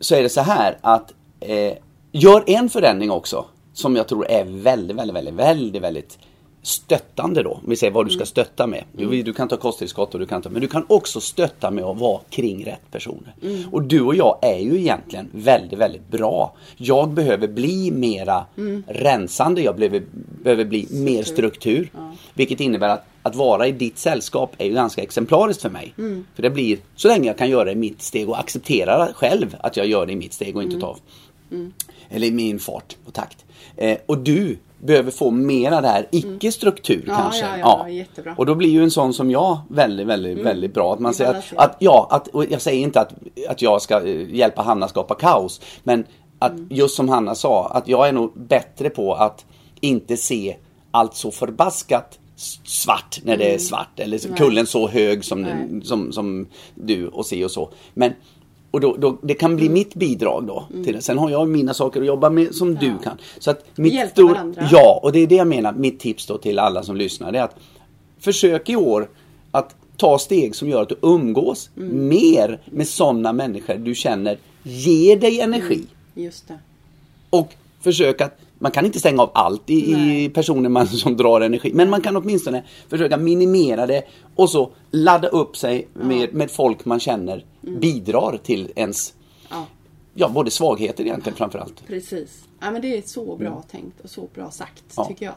så 0.00 0.14
är 0.14 0.22
det 0.22 0.28
så 0.28 0.40
här 0.40 0.78
att 0.80 1.12
eh, 1.40 1.72
gör 2.12 2.44
en 2.46 2.70
förändring 2.70 3.10
också. 3.10 3.44
Som 3.72 3.96
jag 3.96 4.08
tror 4.08 4.26
är 4.26 4.44
väldigt, 4.44 4.96
väldigt, 4.96 5.16
väldigt, 5.16 5.34
väldigt, 5.34 5.82
väldigt 5.82 6.18
stöttande 6.62 7.42
då. 7.42 7.50
Om 7.50 7.62
vi 7.66 7.76
säger 7.76 7.92
vad 7.92 8.06
du 8.06 8.10
ska 8.10 8.26
stötta 8.26 8.66
med. 8.66 8.84
Du, 8.92 9.22
du 9.22 9.32
kan 9.32 9.48
ta 9.48 9.56
kosttillskott 9.56 10.14
och 10.14 10.20
du 10.20 10.26
kan 10.26 10.42
ta, 10.42 10.48
men 10.48 10.60
du 10.60 10.68
kan 10.68 10.84
också 10.88 11.20
stötta 11.20 11.70
med 11.70 11.84
att 11.84 11.98
vara 11.98 12.20
kring 12.30 12.64
rätt 12.64 12.90
personer. 12.90 13.34
Och 13.72 13.82
du 13.82 14.00
och 14.00 14.14
jag 14.14 14.38
är 14.42 14.58
ju 14.58 14.78
egentligen 14.78 15.30
väldigt, 15.32 15.78
väldigt 15.78 16.08
bra. 16.08 16.54
Jag 16.76 17.10
behöver 17.10 17.48
bli 17.48 17.90
mera 17.90 18.44
rensande, 18.86 19.62
jag 19.62 19.76
behöver, 19.76 20.02
behöver 20.42 20.64
bli 20.64 20.88
mer 20.90 21.22
struktur. 21.22 21.90
Vilket 22.34 22.60
innebär 22.60 22.88
att 22.88 23.04
att 23.26 23.34
vara 23.34 23.66
i 23.66 23.72
ditt 23.72 23.98
sällskap 23.98 24.54
är 24.58 24.64
ju 24.66 24.74
ganska 24.74 25.02
exemplariskt 25.02 25.62
för 25.62 25.70
mig. 25.70 25.94
För 26.34 26.42
det 26.42 26.50
blir, 26.50 26.78
så 26.96 27.08
länge 27.08 27.26
jag 27.26 27.38
kan 27.38 27.50
göra 27.50 27.64
det 27.64 27.72
i 27.72 27.76
mitt 27.76 28.02
steg 28.02 28.28
och 28.28 28.38
acceptera 28.38 29.08
själv 29.14 29.56
att 29.60 29.76
jag 29.76 29.86
gör 29.86 30.06
det 30.06 30.12
i 30.12 30.16
mitt 30.16 30.32
steg 30.32 30.56
och 30.56 30.62
inte 30.62 30.80
ta 30.80 30.86
av. 30.86 30.98
Eller 32.08 32.26
i 32.26 32.30
min 32.30 32.58
fart 32.58 32.96
och 33.06 33.14
takt. 33.14 33.44
Eh, 33.76 33.98
och 34.06 34.18
du 34.18 34.58
behöver 34.78 35.10
få 35.10 35.30
mera 35.30 35.80
det 35.80 35.88
här 35.88 36.06
icke-struktur 36.10 37.04
Ja, 37.06 37.14
kanske. 37.16 37.46
ja, 37.46 37.58
ja, 37.58 37.88
jättebra. 37.88 38.34
Och 38.38 38.46
då 38.46 38.54
blir 38.54 38.68
ju 38.68 38.82
en 38.82 38.90
sån 38.90 39.14
som 39.14 39.30
jag 39.30 39.58
väldigt, 39.68 40.06
väldigt, 40.06 40.38
väldigt 40.38 40.74
bra. 40.74 40.92
Att 40.92 41.00
man 41.00 41.14
säger 41.14 41.34
att, 41.34 41.44
att, 41.56 41.76
ja, 41.78 42.08
att, 42.10 42.28
och 42.28 42.44
jag 42.50 42.62
säger 42.62 42.82
inte 42.82 43.00
att, 43.00 43.12
att 43.48 43.62
jag 43.62 43.82
ska 43.82 44.06
eh, 44.06 44.34
hjälpa 44.34 44.62
Hanna 44.62 44.88
skapa 44.88 45.14
kaos. 45.14 45.60
Men 45.82 46.04
att 46.38 46.52
just 46.70 46.96
som 46.96 47.08
Hanna 47.08 47.34
sa, 47.34 47.68
att 47.68 47.88
jag 47.88 48.08
är 48.08 48.12
nog 48.12 48.32
bättre 48.34 48.90
på 48.90 49.14
att 49.14 49.44
inte 49.80 50.16
se 50.16 50.56
allt 50.90 51.14
så 51.14 51.30
förbaskat 51.30 52.18
svart 52.64 53.20
när 53.24 53.36
det 53.36 53.54
är 53.54 53.58
svart 53.58 54.00
eller 54.00 54.18
så- 54.18 54.34
kullen 54.34 54.66
så 54.66 54.88
hög 54.88 55.24
som, 55.24 55.42
den, 55.42 55.82
som, 55.84 56.12
som 56.12 56.46
du 56.74 57.08
och 57.08 57.26
se 57.26 57.44
och 57.44 57.50
så. 57.50 57.70
Men 57.94 58.12
och 58.70 58.80
då, 58.80 58.96
då, 58.98 59.18
det 59.22 59.34
kan 59.34 59.56
bli 59.56 59.68
mitt 59.68 59.94
bidrag 59.94 60.44
då. 60.46 60.66
Till 60.84 60.94
det. 60.94 61.02
Sen 61.02 61.18
har 61.18 61.30
jag 61.30 61.48
mina 61.48 61.74
saker 61.74 62.00
att 62.00 62.06
jobba 62.06 62.30
med 62.30 62.54
som 62.54 62.74
du 62.74 62.86
Ja. 62.86 62.98
kan. 63.04 63.18
Så 63.38 63.50
att 63.50 63.64
mitt 63.78 64.10
stor- 64.10 64.28
varandra. 64.28 64.68
Ja, 64.72 65.00
och 65.02 65.12
det 65.12 65.18
är 65.18 65.26
det 65.26 65.34
jag 65.34 65.46
menar. 65.46 65.72
Mitt 65.72 66.00
tips 66.00 66.26
då 66.26 66.38
till 66.38 66.58
alla 66.58 66.82
som 66.82 66.96
lyssnar. 66.96 67.32
Är 67.32 67.42
att 67.42 67.56
försök 68.18 68.68
i 68.70 68.76
år 68.76 69.08
att 69.50 69.74
ta 69.96 70.18
steg 70.18 70.56
som 70.56 70.68
gör 70.68 70.82
att 70.82 70.88
du 70.88 70.96
umgås 71.02 71.70
Mm. 71.76 72.08
mer 72.08 72.60
med 72.66 72.88
sådana 72.88 73.32
människor 73.32 73.74
du 73.74 73.94
känner 73.94 74.38
ger 74.62 75.16
dig 75.16 75.40
energi. 75.40 75.82
Just 76.14 76.48
det. 76.48 76.58
Och 77.30 77.54
försök 77.80 78.20
att, 78.20 78.38
man 78.58 78.70
kan 78.72 78.86
inte 78.86 78.98
stänga 78.98 79.22
av 79.22 79.30
allt 79.34 79.70
i, 79.70 79.92
i 80.24 80.30
personer 80.34 80.68
man, 80.68 80.86
som 80.86 81.16
drar 81.16 81.40
energi. 81.40 81.70
Men 81.74 81.90
man 81.90 82.00
kan 82.00 82.16
åtminstone 82.16 82.64
försöka 82.88 83.16
minimera 83.16 83.86
det 83.86 84.02
och 84.34 84.50
så 84.50 84.70
ladda 84.90 85.28
upp 85.28 85.56
sig 85.56 85.88
med, 85.92 86.34
med 86.34 86.50
folk 86.50 86.84
man 86.84 87.00
känner 87.00 87.44
bidrar 87.60 88.38
till 88.42 88.72
ens, 88.76 89.14
Ja, 89.50 89.66
ja 90.14 90.28
både 90.28 90.50
svagheter 90.50 91.04
egentligen 91.04 91.36
framförallt. 91.36 91.86
precis. 91.86 92.42
Ja, 92.60 92.70
men 92.70 92.82
det 92.82 92.98
är 92.98 93.02
så 93.02 93.36
bra 93.36 93.62
tänkt 93.70 94.00
och 94.00 94.10
så 94.10 94.28
bra 94.34 94.50
sagt 94.50 94.84
Ja. 94.96 95.04
tycker 95.04 95.26
jag. 95.26 95.34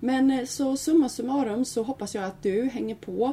Men 0.00 0.30
eh, 0.30 0.44
så 0.44 0.76
summa 0.76 1.08
summarum 1.08 1.64
så 1.64 1.82
hoppas 1.82 2.14
jag 2.14 2.24
att 2.24 2.42
du 2.42 2.70
hänger 2.72 2.94
på 2.94 3.32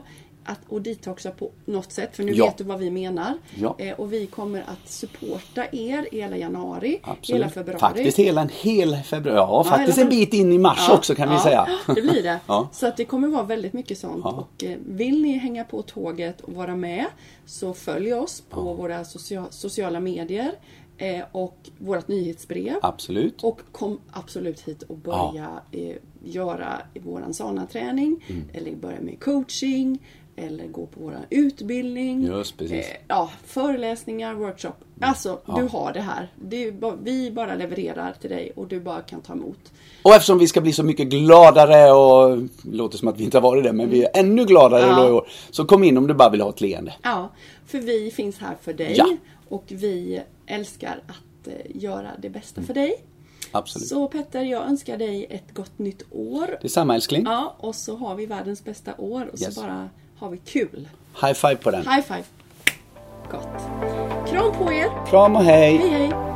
att, 0.50 0.60
och 0.70 0.82
detoxa 0.82 1.32
på 1.32 1.52
något 1.66 1.92
sätt. 1.92 2.16
För 2.16 2.24
nu 2.24 2.32
Ja. 2.32 2.46
vet 2.46 2.58
du 2.58 2.64
vad 2.64 2.80
vi 2.80 2.92
menar. 2.92 3.38
Ja. 3.56 3.76
Eh, 3.80 3.94
och 4.00 4.14
vi 4.14 4.26
kommer 4.28 4.60
att 4.62 4.90
supporta 4.90 5.66
er 5.72 6.08
hela 6.12 6.38
januari, 6.38 7.00
Absolut. 7.04 7.42
hela 7.42 7.50
februari. 7.50 7.80
Faktiskt 7.80 8.20
hela 8.20 8.42
en 8.42 8.50
hel 8.50 8.96
februari. 8.96 9.38
Ja, 9.38 9.64
Ja, 9.66 9.72
faktiskt 9.72 9.98
en 9.98 10.10
bit 10.10 10.34
in 10.34 10.52
i 10.52 10.58
mars 10.58 10.86
Ja, 10.90 10.96
också 10.98 11.16
kan 11.16 11.30
vi 11.30 11.36
ja, 11.36 11.42
säga. 11.44 11.68
Det 11.96 12.02
blir 12.02 12.24
det. 12.24 12.40
Ja. 12.48 12.70
Så 12.72 12.88
att 12.88 12.98
det 12.98 13.06
kommer 13.06 13.28
vara 13.28 13.44
väldigt 13.44 13.74
mycket 13.74 13.98
sånt. 13.98 14.22
Ja. 14.24 14.32
Och 14.32 14.64
eh, 14.64 14.78
vill 14.88 15.22
ni 15.22 15.32
hänga 15.38 15.64
på 15.64 15.82
tåget 15.82 16.42
och 16.42 16.54
vara 16.54 16.76
med 16.76 17.06
så 17.46 17.74
följ 17.74 18.14
oss 18.14 18.44
på 18.50 18.74
våra 18.74 19.06
socia 19.06 19.46
sociala 19.50 20.00
medier 20.00 20.52
eh, 20.98 21.22
och 21.32 21.58
vårt 21.78 22.08
nyhetsbrev. 22.08 22.76
Absolut. 22.82 23.44
Och 23.44 23.60
kom 23.72 24.00
absolut 24.12 24.60
hit 24.62 24.82
och 24.84 24.98
börja 24.98 25.50
eh, 25.72 25.96
göra 26.24 26.82
våran 27.04 27.34
sana-träning. 27.34 28.26
Mm. 28.30 28.44
Eller 28.54 28.76
börja 28.76 29.02
med 29.02 29.20
coaching. 29.20 30.00
Eller 30.48 30.68
gå 30.68 30.86
på 30.86 31.00
våran 31.00 31.22
utbildning. 31.30 32.24
Just 32.26 32.58
precis. 32.58 32.86
Eh, 32.90 32.96
ja, 33.08 33.32
föreläsningar, 33.46 34.34
workshop. 34.34 34.72
Alltså, 35.02 35.40
du 35.46 35.62
har 35.62 35.94
det 35.94 36.02
här. 36.02 36.28
Bara, 36.72 36.96
vi 37.04 37.32
bara 37.32 37.56
levererar 37.56 38.16
till 38.22 38.30
dig 38.30 38.52
och 38.56 38.68
du 38.68 38.80
bara 38.80 39.02
kan 39.02 39.22
ta 39.22 39.34
emot. 39.34 39.72
Och 40.04 40.14
eftersom 40.16 40.38
vi 40.40 40.48
ska 40.48 40.62
bli 40.62 40.74
så 40.74 40.84
mycket 40.84 41.08
gladare 41.10 41.92
och 41.92 42.48
låter 42.72 42.98
som 42.98 43.08
att 43.08 43.20
vi 43.20 43.24
inte 43.24 43.38
har 43.38 43.42
varit 43.42 43.64
det 43.64 43.74
men 43.74 43.90
vi 43.90 44.04
är 44.04 44.10
ännu 44.14 44.46
gladare 44.46 44.82
Ja. 44.82 45.08
i 45.08 45.12
år. 45.12 45.28
Så 45.52 45.66
kom 45.66 45.84
in 45.84 45.98
om 45.98 46.08
du 46.08 46.14
bara 46.14 46.30
vill 46.30 46.42
ha 46.42 46.50
ett 46.50 46.62
leende. 46.62 46.94
Ja, 47.04 47.30
för 47.66 47.78
vi 47.80 48.12
finns 48.12 48.38
här 48.38 48.56
för 48.62 48.74
dig. 48.74 48.94
Ja. 48.98 49.08
Och 49.50 49.64
vi 49.68 50.22
älskar 50.46 51.02
att 51.08 51.48
eh, 51.48 51.54
göra 51.82 52.12
det 52.22 52.30
bästa 52.30 52.62
för 52.62 52.74
dig. 52.74 52.96
Absolut. 53.52 53.88
Så 53.88 54.08
Petter, 54.08 54.42
jag 54.44 54.64
önskar 54.68 54.98
dig 54.98 55.26
ett 55.30 55.54
gott 55.54 55.80
nytt 55.80 56.04
år. 56.12 56.58
Detsamma 56.62 56.96
älskling. 56.96 57.24
Ja, 57.26 57.56
och 57.60 57.76
så 57.76 57.96
har 57.96 58.16
vi 58.16 58.26
världens 58.26 58.64
bästa 58.64 58.92
år 58.98 59.30
och 59.34 59.42
Yes. 59.42 59.56
så 59.56 59.62
bara 59.62 59.90
har 60.20 60.30
vi 60.30 60.38
kul. 60.38 60.88
High 61.22 61.34
five 61.34 61.56
på 61.56 61.72
den. 61.72 61.88
High 61.88 62.02
five! 62.08 62.24
Gott! 63.32 63.48
Kram 64.30 64.52
på 64.52 64.72
er! 64.72 65.06
Kram 65.10 65.36
och 65.36 65.44
hej! 65.44 65.78
Hej 65.78 65.90
hej! 65.90 66.29